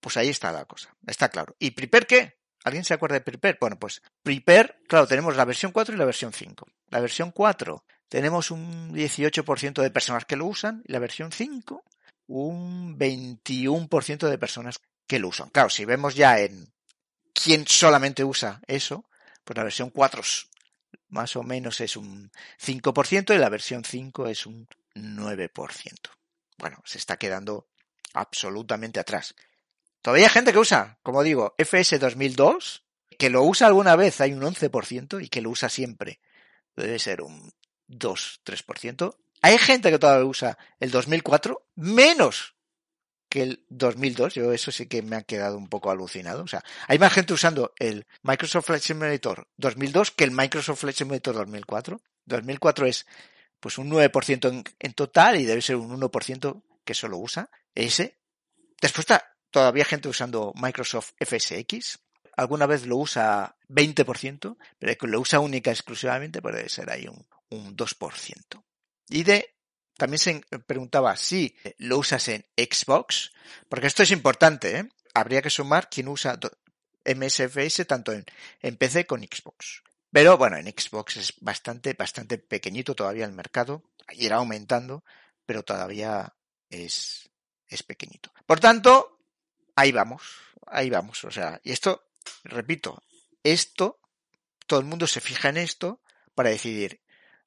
Pues 0.00 0.16
ahí 0.16 0.28
está 0.28 0.52
la 0.52 0.64
cosa, 0.64 0.94
está 1.06 1.28
claro. 1.28 1.56
¿Y 1.58 1.72
Prepare 1.72 2.06
qué? 2.06 2.38
¿Alguien 2.64 2.84
se 2.84 2.94
acuerda 2.94 3.14
de 3.14 3.20
Prepare? 3.22 3.58
Bueno, 3.60 3.78
pues 3.78 4.02
Prepare, 4.22 4.80
claro, 4.88 5.06
tenemos 5.06 5.36
la 5.36 5.44
versión 5.44 5.72
4 5.72 5.94
y 5.94 5.98
la 5.98 6.04
versión 6.04 6.32
5. 6.32 6.66
La 6.90 7.00
versión 7.00 7.30
4 7.30 7.84
tenemos 8.08 8.50
un 8.50 8.94
18% 8.94 9.82
de 9.82 9.90
personas 9.90 10.24
que 10.24 10.36
lo 10.36 10.46
usan 10.46 10.82
y 10.86 10.92
la 10.92 10.98
versión 10.98 11.32
5 11.32 11.84
un 12.28 12.98
21% 12.98 14.28
de 14.28 14.38
personas 14.38 14.80
que 15.06 15.18
lo 15.18 15.28
usan. 15.28 15.48
Claro, 15.50 15.70
si 15.70 15.84
vemos 15.84 16.14
ya 16.14 16.38
en 16.38 16.72
quién 17.32 17.66
solamente 17.66 18.22
usa 18.22 18.60
eso, 18.66 19.08
pues 19.44 19.56
la 19.56 19.64
versión 19.64 19.90
4 19.90 20.22
más 21.08 21.36
o 21.36 21.42
menos 21.42 21.80
es 21.80 21.96
un 21.96 22.30
5% 22.58 23.34
y 23.34 23.38
la 23.38 23.48
versión 23.48 23.84
5 23.84 24.26
es 24.28 24.46
un 24.46 24.68
9%. 24.94 26.10
Bueno, 26.58 26.82
se 26.84 26.98
está 26.98 27.16
quedando 27.16 27.68
absolutamente 28.12 29.00
atrás. 29.00 29.34
Todavía 30.02 30.26
hay 30.26 30.32
gente 30.32 30.52
que 30.52 30.58
usa, 30.58 30.98
como 31.02 31.22
digo, 31.22 31.54
FS 31.58 31.98
2002, 31.98 32.84
que 33.18 33.30
lo 33.30 33.42
usa 33.42 33.66
alguna 33.66 33.96
vez, 33.96 34.20
hay 34.20 34.32
un 34.32 34.42
11%, 34.42 35.22
y 35.22 35.28
que 35.28 35.40
lo 35.40 35.50
usa 35.50 35.68
siempre. 35.68 36.20
Debe 36.76 36.98
ser 36.98 37.22
un 37.22 37.52
2-3%. 37.88 39.16
Hay 39.42 39.58
gente 39.58 39.90
que 39.90 39.98
todavía 39.98 40.24
usa 40.24 40.58
el 40.80 40.90
2004 40.90 41.66
menos 41.76 42.54
que 43.28 43.42
el 43.42 43.64
2002. 43.68 44.34
Yo 44.34 44.52
eso 44.52 44.70
sí 44.70 44.86
que 44.86 45.02
me 45.02 45.16
ha 45.16 45.22
quedado 45.22 45.56
un 45.56 45.68
poco 45.68 45.90
alucinado. 45.90 46.42
O 46.42 46.48
sea, 46.48 46.62
hay 46.86 46.98
más 46.98 47.12
gente 47.12 47.32
usando 47.32 47.72
el 47.78 48.06
Microsoft 48.22 48.66
Flight 48.66 48.82
Simulator 48.82 49.48
2002 49.56 50.10
que 50.12 50.24
el 50.24 50.30
Microsoft 50.30 50.80
Flight 50.80 50.96
Simulator 50.96 51.34
2004. 51.34 52.00
2004 52.24 52.86
es 52.86 53.06
pues 53.60 53.78
un 53.78 53.90
9% 53.90 54.48
en, 54.48 54.64
en 54.78 54.92
total 54.92 55.36
y 55.36 55.44
debe 55.44 55.62
ser 55.62 55.76
un 55.76 56.00
1% 56.00 56.62
que 56.84 56.94
solo 56.94 57.18
usa 57.18 57.50
ese. 57.74 58.18
Después 58.80 59.00
está 59.00 59.37
todavía 59.50 59.84
gente 59.84 60.08
usando 60.08 60.52
Microsoft 60.54 61.12
FSX. 61.18 61.98
Alguna 62.36 62.66
vez 62.66 62.86
lo 62.86 62.96
usa 62.96 63.56
20%, 63.68 64.56
pero 64.78 64.96
que 64.96 65.06
lo 65.06 65.20
usa 65.20 65.40
única 65.40 65.70
exclusivamente 65.70 66.40
puede 66.40 66.68
ser 66.68 66.90
ahí 66.90 67.08
un, 67.08 67.26
un 67.50 67.76
2%. 67.76 68.64
Y 69.08 69.24
de, 69.24 69.56
también 69.96 70.18
se 70.18 70.40
preguntaba 70.66 71.16
si 71.16 71.56
lo 71.78 71.98
usas 71.98 72.28
en 72.28 72.46
Xbox, 72.56 73.32
porque 73.68 73.88
esto 73.88 74.02
es 74.02 74.10
importante, 74.10 74.78
¿eh? 74.78 74.88
Habría 75.14 75.42
que 75.42 75.50
sumar 75.50 75.88
quien 75.88 76.08
usa 76.08 76.38
MSFS 77.04 77.86
tanto 77.86 78.12
en, 78.12 78.24
en 78.60 78.76
PC 78.76 79.06
con 79.06 79.22
Xbox. 79.22 79.82
Pero 80.10 80.38
bueno, 80.38 80.56
en 80.56 80.66
Xbox 80.66 81.16
es 81.16 81.34
bastante, 81.40 81.94
bastante 81.94 82.38
pequeñito 82.38 82.94
todavía 82.94 83.24
el 83.24 83.32
mercado, 83.32 83.82
irá 84.12 84.36
aumentando, 84.36 85.04
pero 85.44 85.62
todavía 85.64 86.34
es, 86.70 87.30
es 87.68 87.82
pequeñito. 87.82 88.32
Por 88.46 88.60
tanto, 88.60 89.17
ahí 89.78 89.92
vamos, 89.92 90.22
ahí 90.66 90.90
vamos. 90.90 91.22
O 91.24 91.30
sea, 91.30 91.60
y 91.62 91.72
esto, 91.72 92.10
repito, 92.42 93.02
esto, 93.44 94.00
todo 94.66 94.80
el 94.80 94.86
mundo 94.86 95.06
se 95.06 95.20
fija 95.20 95.50
en 95.50 95.58
esto 95.58 96.02
para 96.34 96.50
decidir, 96.50 97.00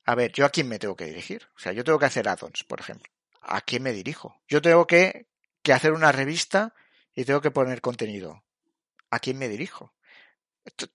a 0.06 0.16
ver, 0.16 0.32
¿yo 0.32 0.46
a 0.46 0.50
quién 0.50 0.70
me 0.70 0.80
tengo 0.80 0.96
que 0.96 1.06
dirigir? 1.06 1.50
O 1.56 1.60
sea, 1.60 1.74
yo 1.74 1.84
tengo 1.84 2.00
que 2.00 2.06
hacer 2.06 2.28
add-ons, 2.30 2.64
por 2.64 2.80
ejemplo. 2.80 3.12
¿A 3.42 3.62
quién 3.62 3.84
me 3.84 3.92
dirijo? 3.92 4.42
Yo 4.48 4.62
tengo 4.62 4.88
que, 4.88 5.28
que 5.62 5.74
hacer 5.74 5.92
una 5.92 6.12
revista 6.12 6.74
y 7.14 7.26
tengo 7.26 7.42
que 7.42 7.52
poner 7.52 7.82
contenido. 7.82 8.46
¿A 9.10 9.20
quién 9.20 9.38
me 9.38 9.50
dirijo? 9.50 9.94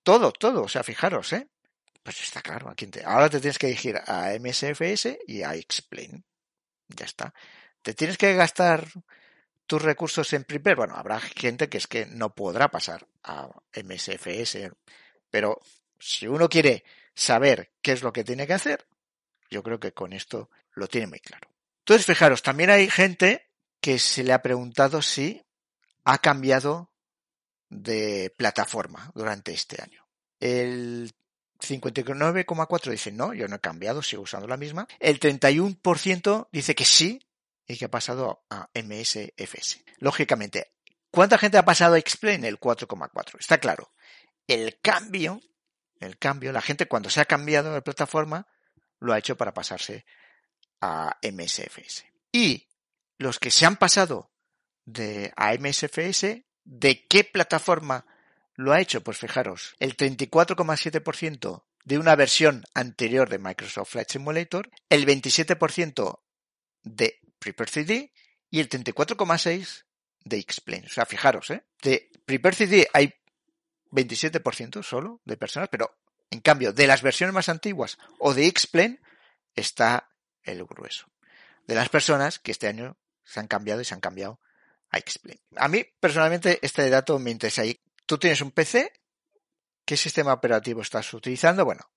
Todo, 0.03 0.33
todo. 0.33 0.63
O 0.63 0.69
sea, 0.69 0.83
fijaros, 0.83 1.33
¿eh? 1.35 1.49
Pues 2.03 2.23
está 2.23 2.41
claro. 2.41 2.71
¿a 2.71 2.75
quién 2.75 2.91
te... 2.91 3.05
Ahora 3.05 3.29
te 3.29 3.41
tienes 3.41 3.59
que 3.59 3.67
dirigir 3.67 4.01
a 4.07 4.33
MSFS 4.39 5.19
y 5.27 5.43
a 5.43 5.55
Explain. 5.55 6.25
Ya 6.89 7.05
está. 7.05 7.35
¿Te 7.83 7.95
tienes 7.95 8.17
que 8.17 8.33
gastar 8.35 8.87
tus 9.67 9.83
recursos 9.83 10.33
en 10.33 10.45
Prepare? 10.45 10.77
Bueno, 10.77 10.95
habrá 10.97 11.21
gente 11.21 11.69
que 11.69 11.79
es 11.79 11.87
que 11.87 12.07
no 12.07 12.35
podrá 12.35 12.71
pasar 12.71 13.07
a 13.23 13.49
MSFS. 13.75 14.71
Pero 15.31 15.61
si 15.99 16.27
uno 16.27 16.49
quiere 16.49 16.85
saber 17.15 17.73
qué 17.83 17.93
es 17.93 18.03
lo 18.03 18.13
que 18.13 18.25
tiene 18.25 18.47
que 18.47 18.55
hacer, 18.55 18.87
yo 19.51 19.63
creo 19.63 19.81
que 19.81 19.93
con 19.93 20.13
esto 20.13 20.51
lo 20.73 20.87
tiene 20.89 21.07
muy 21.07 21.21
claro. 21.21 21.49
Entonces, 21.81 22.07
fijaros, 22.07 22.43
también 22.43 22.71
hay 22.71 22.89
gente 22.91 23.49
que 23.81 23.99
se 23.99 24.25
le 24.25 24.33
ha 24.33 24.43
preguntado 24.43 25.03
si 25.03 25.45
ha 26.05 26.19
cambiado 26.19 26.91
de 27.69 28.33
plataforma 28.37 29.11
durante 29.15 29.53
este 29.53 29.83
año. 29.83 30.07
El 30.39 31.13
59,4 31.61 32.91
dice 32.91 33.13
no, 33.13 33.35
yo 33.35 33.49
no 33.49 33.57
he 33.57 33.61
cambiado, 33.61 34.03
sigo 34.03 34.23
usando 34.23 34.47
la 34.47 34.57
misma. 34.57 34.87
El 34.99 35.19
31% 35.19 36.49
dice 36.53 36.75
que 36.75 36.85
sí 36.85 37.26
y 37.67 37.77
que 37.77 37.87
ha 37.87 37.91
pasado 37.91 38.45
a 38.51 38.71
MSFS. 38.75 39.85
Lógicamente, 39.99 40.73
¿cuánta 41.11 41.39
gente 41.39 41.59
ha 41.59 41.65
pasado 41.65 41.95
a 41.95 41.99
Explain? 41.99 42.45
El 42.45 42.61
4,4. 42.61 43.39
Está 43.39 43.59
claro. 43.59 43.93
El 44.47 44.81
cambio, 44.81 45.41
el 46.01 46.19
cambio, 46.19 46.53
la 46.53 46.63
gente 46.63 46.87
cuando 46.87 47.11
se 47.11 47.21
ha 47.21 47.25
cambiado 47.25 47.73
de 47.73 47.83
plataforma 47.83 48.47
lo 49.01 49.13
ha 49.13 49.19
hecho 49.19 49.37
para 49.37 49.53
pasarse 49.53 50.05
a 50.81 51.19
MSFS. 51.23 52.05
Y 52.33 52.69
los 53.19 53.39
que 53.39 53.51
se 53.51 53.67
han 53.67 53.77
pasado 53.77 54.31
de 54.85 55.33
a 55.37 55.55
MSFS, 55.55 56.45
¿de 56.65 57.07
qué 57.09 57.25
plataforma 57.25 58.07
lo 58.55 58.73
ha 58.73 58.81
hecho? 58.81 59.03
Pues 59.03 59.19
fijaros, 59.19 59.75
el 59.79 59.97
34,7% 59.97 61.65
de 61.85 61.99
una 61.99 62.17
versión 62.17 62.65
anterior 62.75 63.29
de 63.29 63.39
Microsoft 63.39 63.91
Flight 63.91 64.11
Simulator, 64.11 64.71
el 64.89 65.07
27% 65.07 66.21
de 66.83 67.21
Prepare 67.55 67.71
CD 67.71 68.13
y 68.51 68.61
el 68.61 68.69
34,6% 68.69 69.85
de 70.25 70.39
Explain. 70.39 70.85
O 70.87 70.89
sea, 70.89 71.07
fijaros, 71.07 71.51
¿eh? 71.51 71.65
de 71.83 72.11
Prepare 72.25 72.57
CD 72.57 72.89
hay 72.93 73.15
27% 73.93 74.83
solo 74.83 75.21
de 75.25 75.37
personas, 75.37 75.69
pero 75.71 75.97
en 76.31 76.41
cambio, 76.41 76.73
de 76.73 76.87
las 76.87 77.03
versiones 77.03 77.35
más 77.35 77.49
antiguas 77.49 77.99
o 78.19 78.35
de 78.35 78.47
Explain 78.47 79.01
está 79.55 80.11
el 80.43 80.65
grueso. 80.65 81.07
De 81.67 81.75
las 81.75 81.89
personas 81.89 82.39
que 82.39 82.53
este 82.53 82.69
año 82.69 82.97
se 83.25 83.41
han 83.41 83.47
cambiado 83.47 83.81
y 83.81 83.85
se 83.85 83.95
han 83.95 84.01
cambiado 84.01 84.41
a 84.91 84.99
Explain. 84.99 85.41
A 85.57 85.69
mí, 85.69 85.85
personalmente, 86.01 86.59
este 86.63 86.89
dato 86.91 87.19
me 87.19 87.31
interesa. 87.31 87.63
Tú 88.07 88.19
tienes 88.19 88.41
un 88.41 88.51
PC, 88.51 88.93
¿qué 89.85 89.97
sistema 89.97 90.33
operativo 90.33 90.83
estás 90.83 91.13
utilizando? 91.15 91.65
Bueno, 91.65 91.91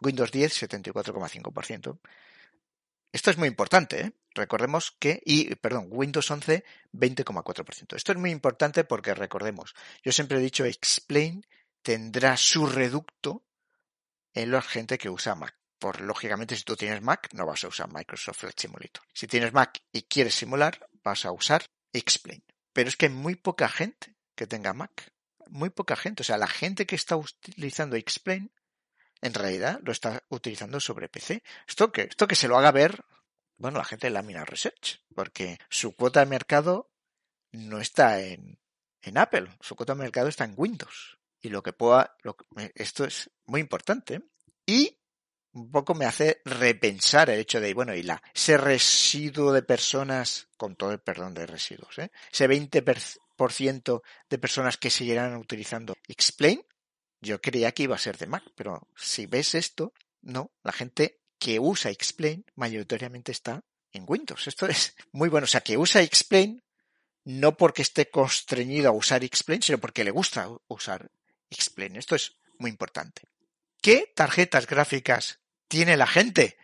Windows 0.00 0.30
10, 0.30 0.62
74,5%. 0.68 1.98
Esto 3.12 3.30
es 3.30 3.38
muy 3.38 3.48
importante, 3.48 4.00
¿eh? 4.00 4.12
Recordemos 4.34 4.94
que, 4.98 5.22
y 5.24 5.54
perdón, 5.54 5.88
Windows 5.90 6.30
11, 6.30 6.62
20,4%. 6.92 7.96
Esto 7.96 8.12
es 8.12 8.18
muy 8.18 8.30
importante 8.30 8.84
porque 8.84 9.14
recordemos, 9.14 9.74
yo 10.02 10.12
siempre 10.12 10.38
he 10.38 10.42
dicho, 10.42 10.64
Explain 10.64 11.44
tendrá 11.82 12.36
su 12.36 12.66
reducto 12.66 13.46
en 14.34 14.50
la 14.50 14.60
gente 14.60 14.98
que 14.98 15.08
usa 15.08 15.34
Mac. 15.34 15.56
Por 15.78 16.00
lógicamente, 16.00 16.56
si 16.56 16.64
tú 16.64 16.76
tienes 16.76 17.00
Mac, 17.00 17.28
no 17.32 17.46
vas 17.46 17.64
a 17.64 17.68
usar 17.68 17.92
Microsoft 17.92 18.38
Flight 18.40 18.58
Simulator. 18.58 19.02
Si 19.14 19.26
tienes 19.26 19.52
Mac 19.52 19.82
y 19.92 20.02
quieres 20.02 20.34
simular, 20.34 20.86
vas 21.02 21.24
a 21.24 21.32
usar 21.32 21.64
Explain. 21.92 22.42
Pero 22.72 22.88
es 22.88 22.96
que 22.96 23.08
muy 23.08 23.36
poca 23.36 23.68
gente 23.68 24.14
que 24.34 24.46
tenga 24.46 24.74
Mac. 24.74 25.12
Muy 25.48 25.70
poca 25.70 25.96
gente. 25.96 26.22
O 26.22 26.24
sea, 26.24 26.36
la 26.36 26.48
gente 26.48 26.86
que 26.86 26.96
está 26.96 27.16
utilizando 27.16 27.96
Explain, 27.96 28.50
en 29.26 29.34
realidad 29.34 29.80
lo 29.82 29.92
está 29.92 30.22
utilizando 30.28 30.80
sobre 30.80 31.08
PC. 31.08 31.42
Esto 31.66 31.92
que, 31.92 32.02
esto 32.02 32.26
que 32.26 32.36
se 32.36 32.48
lo 32.48 32.56
haga 32.56 32.72
ver, 32.72 33.04
bueno, 33.58 33.78
la 33.78 33.84
gente 33.84 34.06
de 34.06 34.12
Lamina 34.12 34.44
Research, 34.44 35.02
porque 35.14 35.58
su 35.68 35.94
cuota 35.94 36.20
de 36.20 36.26
mercado 36.26 36.90
no 37.52 37.80
está 37.80 38.20
en, 38.20 38.58
en 39.02 39.18
Apple, 39.18 39.48
su 39.60 39.76
cuota 39.76 39.94
de 39.94 40.00
mercado 40.02 40.28
está 40.28 40.44
en 40.44 40.54
Windows. 40.56 41.18
Y 41.40 41.48
lo 41.48 41.62
que 41.62 41.72
pueda, 41.72 42.16
esto 42.74 43.04
es 43.04 43.30
muy 43.44 43.60
importante. 43.60 44.22
Y 44.64 44.98
un 45.52 45.70
poco 45.70 45.94
me 45.94 46.04
hace 46.04 46.42
repensar 46.44 47.30
el 47.30 47.40
hecho 47.40 47.60
de, 47.60 47.72
bueno, 47.72 47.94
y 47.94 48.02
la, 48.02 48.22
ese 48.34 48.58
residuo 48.58 49.52
de 49.52 49.62
personas, 49.62 50.48
con 50.56 50.76
todo 50.76 50.92
el 50.92 51.00
perdón 51.00 51.34
de 51.34 51.46
residuos, 51.46 51.98
¿eh? 51.98 52.10
ese 52.30 52.48
20% 52.48 54.02
de 54.28 54.38
personas 54.38 54.76
que 54.76 54.90
seguirán 54.90 55.36
utilizando 55.36 55.94
Explain, 56.08 56.62
yo 57.26 57.40
creía 57.40 57.72
que 57.72 57.82
iba 57.82 57.94
a 57.94 57.98
ser 57.98 58.16
de 58.16 58.26
Mac, 58.26 58.44
pero 58.54 58.88
si 58.96 59.26
ves 59.26 59.54
esto, 59.54 59.92
no, 60.22 60.52
la 60.62 60.72
gente 60.72 61.20
que 61.38 61.60
usa 61.60 61.90
Explain 61.90 62.44
mayoritariamente 62.54 63.32
está 63.32 63.62
en 63.92 64.04
Windows. 64.06 64.46
Esto 64.46 64.66
es 64.66 64.94
muy 65.12 65.28
bueno. 65.28 65.44
O 65.44 65.48
sea, 65.48 65.60
que 65.60 65.76
usa 65.76 66.02
Explain 66.02 66.62
no 67.24 67.56
porque 67.56 67.82
esté 67.82 68.08
constreñido 68.08 68.88
a 68.88 68.92
usar 68.92 69.24
Explain, 69.24 69.62
sino 69.62 69.78
porque 69.78 70.04
le 70.04 70.10
gusta 70.10 70.48
usar 70.68 71.10
Explain. 71.50 71.96
Esto 71.96 72.14
es 72.14 72.36
muy 72.58 72.70
importante. 72.70 73.22
¿Qué 73.82 74.12
tarjetas 74.14 74.66
gráficas 74.66 75.40
tiene 75.68 75.96
la 75.96 76.06
gente 76.06 76.56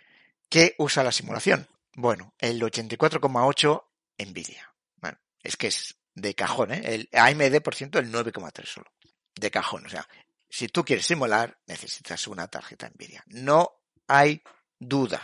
que 0.49 0.75
usa 0.79 1.05
la 1.05 1.13
simulación? 1.13 1.69
Bueno, 1.95 2.35
el 2.39 2.61
84,8 2.63 3.85
Nvidia. 4.19 4.75
Bueno, 4.97 5.19
es 5.43 5.57
que 5.57 5.67
es 5.67 5.97
de 6.15 6.35
cajón, 6.35 6.73
¿eh? 6.73 6.83
El 6.85 7.09
AMD, 7.13 7.61
por 7.63 7.75
ciento, 7.75 7.99
el 7.99 8.13
9,3 8.13 8.67
solo. 8.67 8.93
De 9.35 9.51
cajón. 9.51 9.87
O 9.87 9.89
sea, 9.89 10.09
si 10.53 10.69
tú 10.69 10.85
quieres 10.85 11.07
simular, 11.07 11.59
necesitas 11.67 12.27
una 12.27 12.47
tarjeta 12.47 12.91
Nvidia. 12.91 13.25
No 13.29 13.73
hay 14.07 14.43
duda. 14.79 15.23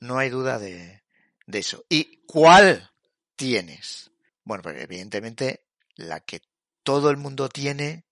No 0.00 0.18
hay 0.18 0.28
duda 0.28 0.58
de, 0.58 1.02
de 1.46 1.58
eso. 1.58 1.86
¿Y 1.88 2.26
cuál 2.26 2.92
tienes? 3.36 4.10
Bueno, 4.42 4.62
pues 4.62 4.82
evidentemente 4.82 5.66
la 5.94 6.20
que 6.20 6.42
todo 6.82 7.08
el 7.08 7.16
mundo 7.16 7.48
tiene 7.48 8.04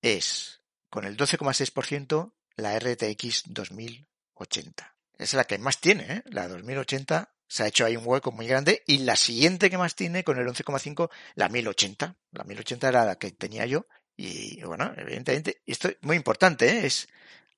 es, 0.00 0.60
con 0.90 1.06
el 1.06 1.16
12,6%, 1.16 2.34
la 2.54 2.78
RTX 2.78 3.52
2080. 3.52 4.96
Es 5.18 5.34
la 5.34 5.42
que 5.42 5.58
más 5.58 5.80
tiene, 5.80 6.04
¿eh? 6.04 6.22
La 6.26 6.46
2080 6.46 7.34
se 7.48 7.64
ha 7.64 7.66
hecho 7.66 7.84
ahí 7.84 7.96
un 7.96 8.06
hueco 8.06 8.30
muy 8.30 8.46
grande 8.46 8.84
y 8.86 8.98
la 8.98 9.16
siguiente 9.16 9.68
que 9.68 9.76
más 9.76 9.96
tiene 9.96 10.22
con 10.22 10.38
el 10.38 10.46
11,5 10.46 11.10
la 11.34 11.48
1080. 11.48 12.16
La 12.30 12.44
1080 12.44 12.88
era 12.88 13.04
la 13.04 13.16
que 13.16 13.32
tenía 13.32 13.66
yo 13.66 13.88
y 14.22 14.62
bueno, 14.64 14.92
evidentemente 14.98 15.62
esto 15.64 15.88
es 15.88 15.96
muy 16.02 16.14
importante, 16.14 16.68
¿eh? 16.68 16.86
es 16.86 17.08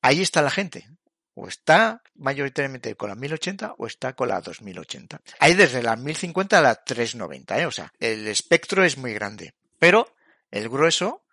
ahí 0.01 0.23
está 0.23 0.43
la 0.43 0.51
gente. 0.51 0.89
O 1.35 1.49
está 1.49 2.03
mayoritariamente 2.15 2.95
con 2.95 3.09
la 3.09 3.17
1080 3.17 3.77
o 3.79 3.87
está 3.87 4.13
con 4.13 4.29
la 4.29 4.41
2080. 4.41 5.21
Hay 5.41 5.55
desde 5.55 5.83
la 5.83 5.97
1050 5.97 6.59
a 6.59 6.61
la 6.61 6.75
390, 6.77 7.61
¿eh? 7.61 7.67
o 7.67 7.71
sea, 7.71 7.93
el 7.99 8.29
espectro 8.29 8.85
es 8.85 8.97
muy 8.97 9.13
grande. 9.13 9.55
Pero 9.79 10.15
el 10.51 10.69
grueso, 10.69 11.25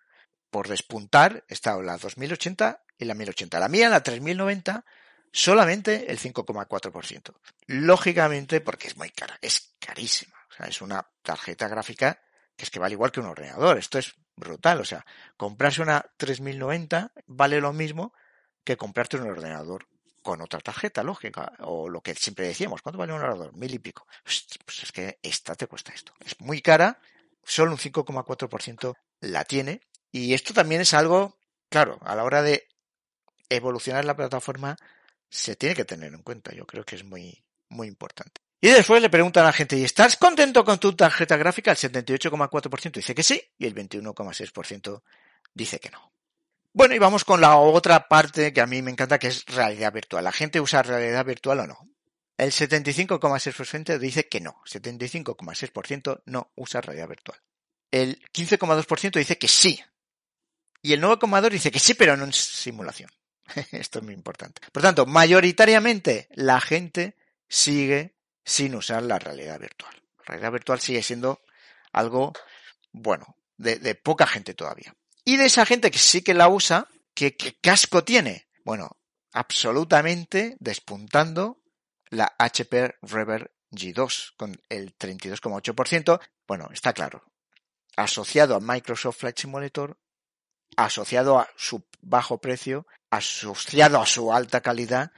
por 0.50 0.68
despuntar, 0.68 1.44
está 1.48 1.78
la 1.80 1.98
2080 1.98 2.82
y 2.98 3.06
la 3.06 3.14
1080. 3.14 3.60
La 3.60 3.68
mía, 3.68 3.90
la 3.90 4.02
3090, 4.02 4.86
solamente 5.32 6.10
el 6.10 6.18
5,4%. 6.18 7.34
Lógicamente, 7.68 8.62
porque 8.62 8.88
es 8.88 8.98
muy 8.98 9.10
cara, 9.10 9.38
es 9.42 9.76
carísima. 9.80 10.38
O 10.50 10.54
sea, 10.56 10.66
es 10.68 10.82
una 10.82 11.06
tarjeta 11.22 11.68
gráfica 11.68 12.20
que 12.56 12.66
es 12.66 12.72
que 12.72 12.80
vale 12.80 12.94
igual 12.94 13.12
que 13.12 13.20
un 13.20 13.28
ordenador. 13.28 13.78
Esto 13.78 14.00
es 14.00 14.16
brutal. 14.40 14.82
O 14.82 14.86
sea, 14.86 15.06
comprarse 15.38 15.82
una 15.82 16.06
3090 16.18 17.12
vale 17.28 17.62
lo 17.62 17.74
mismo 17.74 18.14
que 18.64 18.78
comprarte 18.78 19.18
un 19.18 19.28
ordenador 19.28 19.88
con 20.22 20.42
otra 20.42 20.60
tarjeta 20.60 21.04
lógica. 21.04 21.54
O 21.60 21.90
lo 21.90 22.02
que 22.02 22.16
siempre 22.16 22.48
decíamos, 22.48 22.82
¿cuánto 22.82 22.98
vale 22.98 23.14
un 23.14 23.22
ordenador? 23.22 23.54
Mil 23.54 23.74
y 23.74 23.80
pico. 23.80 24.08
Pues 24.24 24.84
es 24.84 24.92
que 24.92 25.20
esta 25.22 25.56
te 25.56 25.68
cuesta 25.68 25.94
esto. 25.94 26.14
Es 26.26 26.40
muy 26.40 26.62
cara, 26.62 27.00
solo 27.44 27.72
un 27.72 27.78
5,4% 27.78 28.96
la 29.22 29.44
tiene. 29.46 29.82
Y 30.12 30.34
esto 30.34 30.54
también 30.54 30.82
es 30.82 30.94
algo, 30.94 31.38
claro, 31.70 32.00
a 32.02 32.16
la 32.16 32.24
hora 32.24 32.42
de 32.42 32.68
evolucionar 33.50 34.06
la 34.06 34.16
plataforma 34.16 34.78
se 35.30 35.56
tiene 35.56 35.76
que 35.76 35.86
tener 35.86 36.14
en 36.14 36.24
cuenta. 36.24 36.54
Yo 36.54 36.66
creo 36.66 36.84
que 36.84 36.96
es 36.96 37.04
muy, 37.04 37.44
muy 37.70 37.88
importante. 37.88 38.42
Y 38.62 38.68
después 38.70 39.02
le 39.02 39.10
preguntan 39.10 39.44
a 39.44 39.48
la 39.48 39.54
gente, 39.54 39.78
¿y 39.78 39.86
estás 39.86 40.18
contento 40.18 40.66
con 40.66 40.80
tu 40.80 40.94
tarjeta 40.94 41.38
gráfica? 41.38 41.72
El 41.72 41.78
78,4% 41.78 42.92
dice 42.92 43.16
que 43.16 43.24
sí 43.24 43.42
y 43.58 43.66
el 43.66 43.74
21,6% 43.74 45.02
dice 45.54 45.80
que 45.80 45.90
no. 45.90 46.12
Bueno, 46.74 46.94
y 46.94 47.00
vamos 47.00 47.24
con 47.24 47.42
la 47.42 47.58
otra 47.58 48.08
parte 48.08 48.54
que 48.54 48.62
a 48.62 48.68
mí 48.68 48.82
me 48.82 48.92
encanta, 48.92 49.18
que 49.18 49.28
es 49.28 49.46
realidad 49.46 49.94
virtual. 49.94 50.24
¿La 50.24 50.32
gente 50.32 50.60
usa 50.60 50.84
realidad 50.84 51.26
virtual 51.26 51.62
o 51.62 51.68
no? 51.68 51.90
El 52.38 52.52
75,6% 52.52 53.98
dice 53.98 54.28
que 54.28 54.40
no. 54.40 54.62
75,6% 54.66 56.22
no 56.26 56.52
usa 56.56 56.82
realidad 56.82 57.08
virtual. 57.08 57.40
El 57.92 58.22
15,2% 58.32 59.18
dice 59.18 59.38
que 59.38 59.48
sí. 59.48 59.82
Y 60.82 60.94
el 60.94 61.02
9,2% 61.02 61.50
dice 61.50 61.72
que 61.72 61.80
sí, 61.80 61.94
pero 61.96 62.16
no 62.16 62.26
en 62.26 62.34
simulación. 62.34 63.10
Esto 63.72 64.00
es 64.00 64.06
muy 64.06 64.14
importante. 64.14 64.62
Por 64.72 64.84
tanto, 64.84 65.06
mayoritariamente 65.06 66.28
la 66.32 66.62
gente 66.62 67.18
sigue 67.48 68.19
sin 68.50 68.74
usar 68.74 69.04
la 69.04 69.20
realidad 69.20 69.60
virtual. 69.60 69.94
La 70.18 70.26
realidad 70.26 70.52
virtual 70.54 70.80
sigue 70.80 71.04
siendo 71.04 71.40
algo, 71.94 72.34
bueno, 72.92 73.38
de, 73.58 73.94
poca 73.94 74.26
gente 74.26 74.56
todavía. 74.56 74.96
Y 75.24 75.38
de 75.38 75.46
esa 75.46 75.68
gente 75.68 75.92
que 75.92 76.00
sí 76.00 76.24
que 76.24 76.34
la 76.34 76.50
usa, 76.50 76.88
¿qué, 77.14 77.38
casco 77.62 78.04
tiene? 78.04 78.48
Bueno, 78.66 78.98
absolutamente 79.34 80.58
despuntando 80.60 81.62
la 82.10 82.34
HP 82.40 82.96
Rever 83.04 83.54
G2 83.70 84.34
con 84.36 84.60
el 84.70 84.98
32,8%. 84.98 86.20
Bueno, 86.48 86.70
está 86.74 86.94
claro. 86.94 87.24
Asociado 87.98 88.56
a 88.56 88.60
Microsoft 88.60 89.20
Flight 89.20 89.38
Simulator, 89.38 90.00
asociado 90.76 91.38
a 91.38 91.48
su 91.56 91.86
bajo 92.02 92.40
precio, 92.40 92.88
asociado 93.12 94.02
a 94.02 94.08
su 94.08 94.34
alta 94.34 94.62
calidad, 94.62 95.12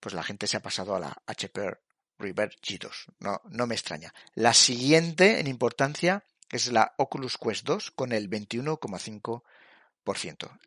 pues 0.00 0.14
la 0.14 0.22
gente 0.22 0.46
se 0.46 0.56
ha 0.56 0.62
pasado 0.62 0.96
a 0.96 1.00
la 1.00 1.22
HP 1.26 1.76
River 2.18 2.56
G2. 2.60 2.90
No, 3.20 3.40
no 3.50 3.66
me 3.66 3.74
extraña. 3.74 4.12
La 4.34 4.52
siguiente 4.52 5.40
en 5.40 5.46
importancia 5.46 6.24
es 6.50 6.72
la 6.72 6.94
Oculus 6.96 7.38
Quest 7.38 7.64
2 7.66 7.90
con 7.92 8.12
el 8.12 8.28
21,5%. 8.30 9.42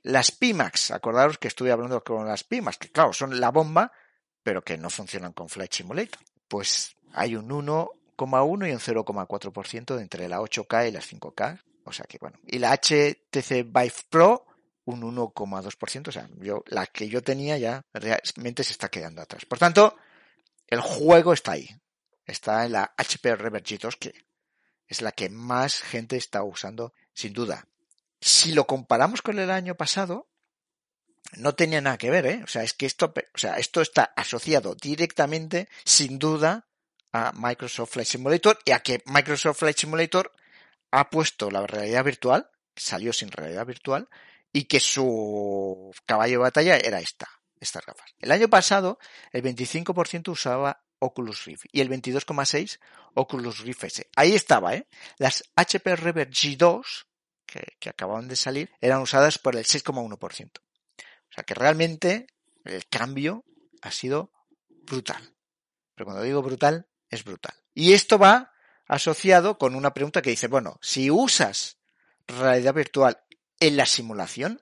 Las 0.03 0.31
Pimax, 0.31 0.91
acordaros 0.91 1.37
que 1.37 1.47
estuve 1.47 1.71
hablando 1.71 2.03
con 2.03 2.27
las 2.27 2.43
Pimax, 2.43 2.77
que 2.77 2.89
claro, 2.89 3.13
son 3.13 3.39
la 3.39 3.49
bomba, 3.49 3.91
pero 4.43 4.63
que 4.63 4.77
no 4.77 4.89
funcionan 4.89 5.33
con 5.33 5.49
Flight 5.49 5.73
Simulator. 5.73 6.19
Pues 6.47 6.95
hay 7.13 7.35
un 7.35 7.49
1,1 7.49 8.69
y 8.69 8.71
un 8.71 8.79
0,4% 8.79 9.99
entre 9.99 10.29
la 10.29 10.39
8K 10.39 10.89
y 10.89 10.91
las 10.91 11.11
5K. 11.11 11.61
O 11.83 11.91
sea 11.91 12.05
que 12.05 12.19
bueno. 12.19 12.37
Y 12.45 12.59
la 12.59 12.73
HTC 12.73 13.63
Vive 13.65 13.93
Pro, 14.09 14.45
un 14.85 15.01
1,2%. 15.01 16.07
O 16.07 16.11
sea, 16.11 16.29
yo, 16.39 16.63
la 16.67 16.85
que 16.85 17.09
yo 17.09 17.23
tenía 17.23 17.57
ya 17.57 17.81
realmente 17.93 18.63
se 18.63 18.73
está 18.73 18.89
quedando 18.89 19.21
atrás. 19.21 19.45
Por 19.45 19.57
tanto, 19.57 19.95
el 20.71 20.81
juego 20.81 21.33
está 21.33 21.51
ahí. 21.51 21.69
Está 22.25 22.65
en 22.65 22.71
la 22.71 22.93
HP 22.97 23.35
Revergitos, 23.35 23.97
que 23.97 24.13
es 24.87 25.01
la 25.01 25.11
que 25.11 25.29
más 25.29 25.81
gente 25.81 26.17
está 26.17 26.43
usando, 26.43 26.93
sin 27.13 27.33
duda. 27.33 27.67
Si 28.19 28.53
lo 28.53 28.65
comparamos 28.65 29.21
con 29.21 29.37
el 29.37 29.51
año 29.51 29.75
pasado, 29.75 30.29
no 31.37 31.53
tenía 31.55 31.81
nada 31.81 31.97
que 31.97 32.09
ver, 32.09 32.25
¿eh? 32.25 32.41
O 32.43 32.47
sea, 32.47 32.63
es 32.63 32.73
que 32.73 32.85
esto, 32.85 33.13
o 33.15 33.37
sea, 33.37 33.57
esto 33.57 33.81
está 33.81 34.13
asociado 34.15 34.75
directamente, 34.75 35.69
sin 35.83 36.17
duda, 36.17 36.67
a 37.11 37.31
Microsoft 37.33 37.91
Flight 37.91 38.07
Simulator 38.07 38.59
y 38.65 38.71
a 38.71 38.79
que 38.79 39.03
Microsoft 39.05 39.59
Flight 39.59 39.77
Simulator 39.77 40.31
ha 40.91 41.09
puesto 41.09 41.51
la 41.51 41.65
realidad 41.67 42.03
virtual, 42.03 42.49
salió 42.75 43.11
sin 43.11 43.31
realidad 43.31 43.65
virtual, 43.65 44.07
y 44.53 44.65
que 44.65 44.79
su 44.79 45.91
caballo 46.05 46.33
de 46.33 46.37
batalla 46.37 46.77
era 46.77 46.99
esta, 46.99 47.29
estas 47.61 47.85
gafas. 47.85 48.13
El 48.19 48.31
año 48.31 48.49
pasado, 48.49 48.99
el 49.31 49.43
25% 49.43 50.29
usaba 50.29 50.83
Oculus 50.99 51.45
Rift 51.45 51.65
y 51.71 51.79
el 51.79 51.89
22,6% 51.89 52.79
Oculus 53.13 53.59
Rift 53.59 53.83
S. 53.85 54.09
Ahí 54.15 54.33
estaba, 54.33 54.75
¿eh? 54.75 54.87
Las 55.17 55.43
HP 55.55 55.95
Reverb 55.95 56.31
G2, 56.31 57.05
que, 57.45 57.77
que 57.79 57.89
acababan 57.89 58.27
de 58.27 58.35
salir, 58.35 58.71
eran 58.81 59.01
usadas 59.01 59.37
por 59.37 59.55
el 59.55 59.63
6,1%. 59.65 60.51
O 60.59 61.33
sea 61.33 61.43
que 61.43 61.53
realmente 61.53 62.27
el 62.65 62.87
cambio 62.87 63.45
ha 63.81 63.91
sido 63.91 64.31
brutal. 64.67 65.35
Pero 65.95 66.05
cuando 66.05 66.23
digo 66.23 66.41
brutal, 66.41 66.87
es 67.09 67.23
brutal. 67.23 67.53
Y 67.73 67.93
esto 67.93 68.17
va 68.17 68.51
asociado 68.87 69.57
con 69.57 69.75
una 69.75 69.93
pregunta 69.93 70.21
que 70.21 70.31
dice, 70.31 70.47
bueno, 70.47 70.77
si 70.81 71.09
usas 71.09 71.77
realidad 72.27 72.73
virtual 72.73 73.23
en 73.59 73.77
la 73.77 73.85
simulación, 73.85 74.61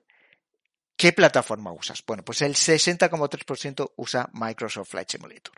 ¿qué 1.00 1.14
plataforma 1.14 1.72
usas? 1.72 2.04
Bueno, 2.06 2.22
pues 2.22 2.42
el 2.42 2.54
60,3% 2.54 3.94
usa 3.96 4.28
Microsoft 4.34 4.90
Flight 4.90 5.08
Simulator. 5.08 5.54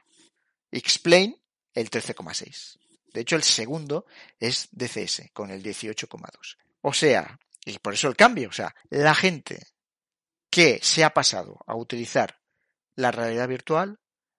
Explain 0.71 1.37
el 1.75 1.91
13,6%. 1.91 2.79
De 3.13 3.23
hecho, 3.23 3.35
el 3.35 3.43
segundo 3.43 4.07
es 4.39 4.69
DCS 4.71 5.33
con 5.33 5.51
el 5.51 5.61
18,2%. 5.61 6.57
O 6.83 6.93
sea, 6.93 7.41
y 7.65 7.77
por 7.81 7.93
eso 7.93 8.07
el 8.07 8.15
cambio, 8.15 8.51
o 8.51 8.53
sea, 8.53 8.73
la 8.89 9.17
gente 9.17 9.67
que 10.49 10.79
se 10.81 11.03
ha 11.03 11.13
pasado 11.13 11.59
a 11.67 11.75
utilizar 11.75 12.41
la 12.95 13.11
realidad 13.11 13.49
virtual 13.49 13.99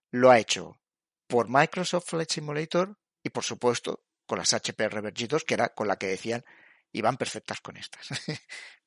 lo 0.10 0.32
ha 0.32 0.40
hecho 0.40 0.80
por 1.28 1.50
Microsoft 1.50 2.12
Flight 2.12 2.32
Simulator 2.32 2.98
y 3.22 3.30
por 3.30 3.44
supuesto 3.44 4.06
con 4.26 4.38
las 4.38 4.54
HP 4.54 4.88
Reverb 4.88 5.28
2 5.28 5.44
que 5.44 5.54
era 5.54 5.74
con 5.74 5.90
la 5.90 5.98
que 5.98 6.08
decían 6.08 6.46
iban 6.94 7.18
perfectas 7.18 7.60
con 7.60 7.76
estas. 7.76 8.08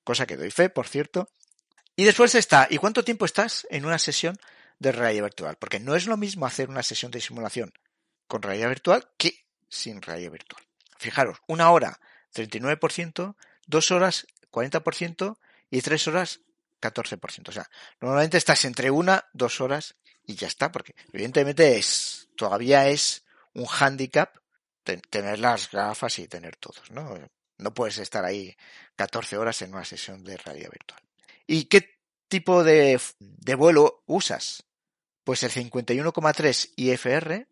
Cosa 0.02 0.26
que 0.26 0.36
doy 0.36 0.50
fe, 0.50 0.70
por 0.70 0.88
cierto. 0.88 1.28
Y 1.96 2.04
después 2.04 2.34
está, 2.34 2.68
¿y 2.70 2.76
cuánto 2.76 3.04
tiempo 3.04 3.24
estás 3.24 3.66
en 3.70 3.86
una 3.86 3.98
sesión 3.98 4.38
de 4.78 4.92
realidad 4.92 5.24
virtual? 5.24 5.56
Porque 5.56 5.80
no 5.80 5.96
es 5.96 6.06
lo 6.06 6.18
mismo 6.18 6.44
hacer 6.44 6.68
una 6.68 6.82
sesión 6.82 7.10
de 7.10 7.22
simulación 7.22 7.72
con 8.26 8.42
realidad 8.42 8.68
virtual 8.68 9.08
que 9.16 9.46
sin 9.68 10.02
realidad 10.02 10.30
virtual. 10.30 10.62
Fijaros, 10.98 11.38
una 11.46 11.70
hora 11.70 11.98
39%, 12.34 13.34
dos 13.66 13.90
horas 13.90 14.26
40% 14.50 15.38
y 15.70 15.80
tres 15.80 16.06
horas 16.06 16.40
14%. 16.82 17.48
O 17.48 17.52
sea, 17.52 17.68
normalmente 18.00 18.36
estás 18.36 18.66
entre 18.66 18.90
una, 18.90 19.24
dos 19.32 19.62
horas 19.62 19.96
y 20.24 20.34
ya 20.34 20.48
está, 20.48 20.70
porque 20.70 20.94
evidentemente 21.12 21.78
es, 21.78 22.28
todavía 22.36 22.88
es 22.88 23.24
un 23.54 23.66
hándicap 23.66 24.36
tener 24.82 25.38
las 25.38 25.70
gafas 25.70 26.18
y 26.18 26.28
tener 26.28 26.56
todos, 26.56 26.90
¿no? 26.90 27.18
No 27.58 27.74
puedes 27.74 27.98
estar 27.98 28.24
ahí 28.24 28.54
14 28.96 29.38
horas 29.38 29.62
en 29.62 29.72
una 29.72 29.84
sesión 29.84 30.22
de 30.22 30.36
realidad 30.36 30.70
virtual. 30.70 31.05
¿Y 31.46 31.66
qué 31.66 32.00
tipo 32.28 32.64
de, 32.64 33.00
vuelo 33.56 34.02
usas? 34.06 34.64
Pues 35.24 35.42
el 35.42 35.50
51,3 35.50 36.72
IFR, 36.76 37.48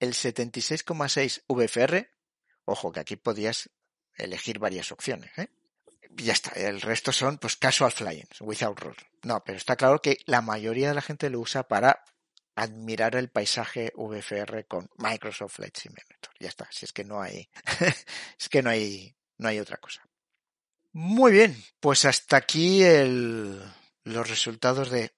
el 0.00 0.14
76,6 0.14 1.44
VFR, 1.48 2.10
ojo 2.64 2.92
que 2.92 3.00
aquí 3.00 3.16
podías 3.16 3.70
elegir 4.14 4.58
varias 4.58 4.92
opciones, 4.92 5.36
¿eh? 5.38 5.48
Ya 6.10 6.32
está, 6.32 6.50
el 6.52 6.80
resto 6.80 7.12
son 7.12 7.38
pues 7.38 7.56
casual 7.56 7.92
flying, 7.92 8.26
without 8.40 8.78
roll. 8.80 8.96
No, 9.22 9.44
pero 9.44 9.58
está 9.58 9.76
claro 9.76 10.00
que 10.00 10.18
la 10.26 10.40
mayoría 10.40 10.88
de 10.88 10.94
la 10.94 11.02
gente 11.02 11.30
lo 11.30 11.38
usa 11.38 11.68
para 11.68 12.02
admirar 12.56 13.14
el 13.14 13.30
paisaje 13.30 13.92
VFR 13.94 14.66
con 14.66 14.90
Microsoft 14.96 15.56
Flight 15.56 15.76
Simulator. 15.76 16.34
Ya 16.40 16.48
está, 16.48 16.66
si 16.72 16.86
es 16.86 16.92
que 16.92 17.04
no 17.04 17.20
hay, 17.20 17.48
es 18.38 18.48
que 18.48 18.62
no 18.62 18.70
hay, 18.70 19.14
no 19.36 19.48
hay 19.48 19.60
otra 19.60 19.76
cosa. 19.76 20.02
Muy 21.00 21.30
bien, 21.30 21.56
pues 21.78 22.04
hasta 22.06 22.38
aquí 22.38 22.82
el, 22.82 23.62
los 24.02 24.28
resultados 24.28 24.90
de 24.90 25.12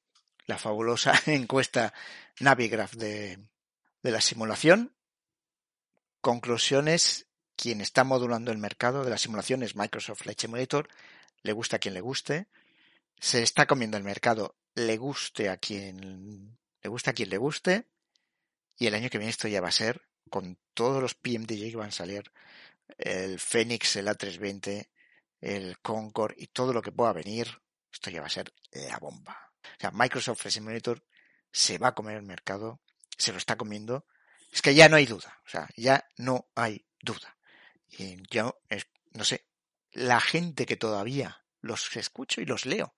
la 0.45 0.59
fabulosa 0.59 1.15
encuesta 1.25 1.95
Navigraph 2.39 2.93
de, 2.97 3.39
de 4.03 4.11
la 4.11 4.21
simulación. 4.21 4.95
Conclusiones, 6.21 7.29
quien 7.57 7.81
está 7.81 8.05
modulando 8.05 8.53
el 8.53 8.59
mercado 8.59 9.05
de 9.05 9.11
las 9.11 9.23
simulaciones 9.23 9.75
Microsoft 9.75 10.25
Flight 10.25 10.39
Simulator, 10.39 10.87
le 11.41 11.55
gusta 11.55 11.77
a 11.77 11.79
quien 11.79 11.95
le 11.95 12.03
guste, 12.03 12.49
se 13.19 13.43
está 13.43 13.67
comiendo 13.67 13.97
el 13.97 14.05
mercado, 14.05 14.57
le 14.75 14.99
guste 14.99 15.49
a 15.49 15.57
quien 15.57 16.59
le 16.83 16.91
gusta 16.91 17.13
a 17.13 17.15
quien 17.15 17.31
le 17.31 17.39
guste, 17.39 17.87
y 18.77 18.87
el 18.87 18.93
año 18.93 19.09
que 19.09 19.17
viene 19.17 19.31
esto 19.31 19.49
ya 19.49 19.63
va 19.63 19.69
a 19.69 19.73
ser, 19.73 20.03
con 20.29 20.59
todos 20.75 21.01
los 21.01 21.15
PMDJ 21.15 21.71
que 21.71 21.77
van 21.77 21.89
a 21.89 21.93
salir, 21.93 22.31
el 22.99 23.41
Phoenix, 23.41 23.97
el 23.97 24.09
A320, 24.09 24.91
el 25.41 25.79
Concord 25.81 26.35
y 26.37 26.49
todo 26.49 26.73
lo 26.73 26.83
que 26.83 26.93
pueda 26.93 27.13
venir, 27.13 27.61
esto 27.93 28.11
ya 28.11 28.21
va 28.21 28.27
a 28.27 28.31
ser 28.31 28.53
la 28.73 28.99
bomba. 28.99 29.53
O 29.63 29.81
sea, 29.81 29.91
Microsoft 29.91 30.41
Flight 30.41 30.55
Simulator 30.55 31.05
se 31.53 31.79
va 31.79 31.89
a 31.89 31.95
comer 31.95 32.17
el 32.17 32.23
mercado, 32.23 32.81
se 33.17 33.33
lo 33.33 33.39
está 33.39 33.57
comiendo, 33.57 34.07
es 34.53 34.63
que 34.63 34.75
ya 34.75 34.89
no 34.89 34.97
hay 34.97 35.07
duda, 35.07 35.41
o 35.47 35.49
sea, 35.49 35.69
ya 35.77 36.09
no 36.17 36.49
hay 36.55 36.87
duda. 37.01 37.37
Y 37.89 38.23
yo, 38.31 38.61
no 39.13 39.25
sé, 39.25 39.47
la 39.93 40.21
gente 40.21 40.67
que 40.67 40.77
todavía 40.77 41.45
los 41.61 41.95
escucho 41.97 42.41
y 42.41 42.47
los 42.47 42.67
leo 42.67 42.95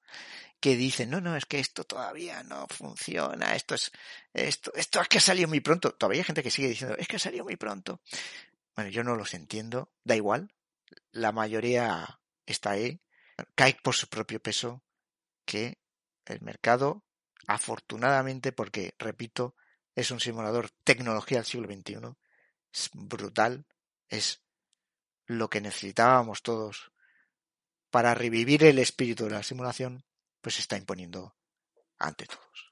que 0.62 0.76
dicen, 0.76 1.10
no, 1.10 1.20
no, 1.20 1.34
es 1.36 1.44
que 1.44 1.58
esto 1.58 1.82
todavía 1.82 2.44
no 2.44 2.68
funciona, 2.68 3.56
esto 3.56 3.74
es, 3.74 3.90
esto, 4.32 4.72
esto 4.74 5.00
es 5.00 5.08
que 5.08 5.18
ha 5.18 5.20
salido 5.20 5.48
muy 5.48 5.58
pronto. 5.58 5.92
Todavía 5.92 6.20
hay 6.20 6.24
gente 6.24 6.44
que 6.44 6.52
sigue 6.52 6.68
diciendo, 6.68 6.96
es 6.96 7.08
que 7.08 7.16
ha 7.16 7.18
salido 7.18 7.42
muy 7.42 7.56
pronto. 7.56 8.00
Bueno, 8.76 8.88
yo 8.88 9.02
no 9.02 9.16
los 9.16 9.34
entiendo, 9.34 9.90
da 10.04 10.14
igual, 10.14 10.54
la 11.10 11.32
mayoría 11.32 12.20
está 12.46 12.70
ahí, 12.72 13.00
cae 13.54 13.76
por 13.82 13.94
su 13.94 14.08
propio 14.08 14.40
peso 14.40 14.82
que 15.44 15.78
el 16.26 16.40
mercado, 16.40 17.04
afortunadamente, 17.46 18.52
porque, 18.52 18.94
repito, 18.98 19.56
es 19.94 20.10
un 20.10 20.20
simulador 20.20 20.70
tecnología 20.84 21.38
del 21.38 21.46
siglo 21.46 21.68
XXI, 21.68 22.16
es 22.72 22.90
brutal, 22.92 23.66
es 24.08 24.42
lo 25.26 25.50
que 25.50 25.60
necesitábamos 25.60 26.42
todos 26.42 26.92
para 27.90 28.14
revivir 28.14 28.64
el 28.64 28.78
espíritu 28.78 29.24
de 29.24 29.30
la 29.30 29.42
simulación 29.42 30.04
pues 30.40 30.56
se 30.56 30.62
está 30.62 30.76
imponiendo 30.76 31.36
ante 31.98 32.26
todos. 32.26 32.71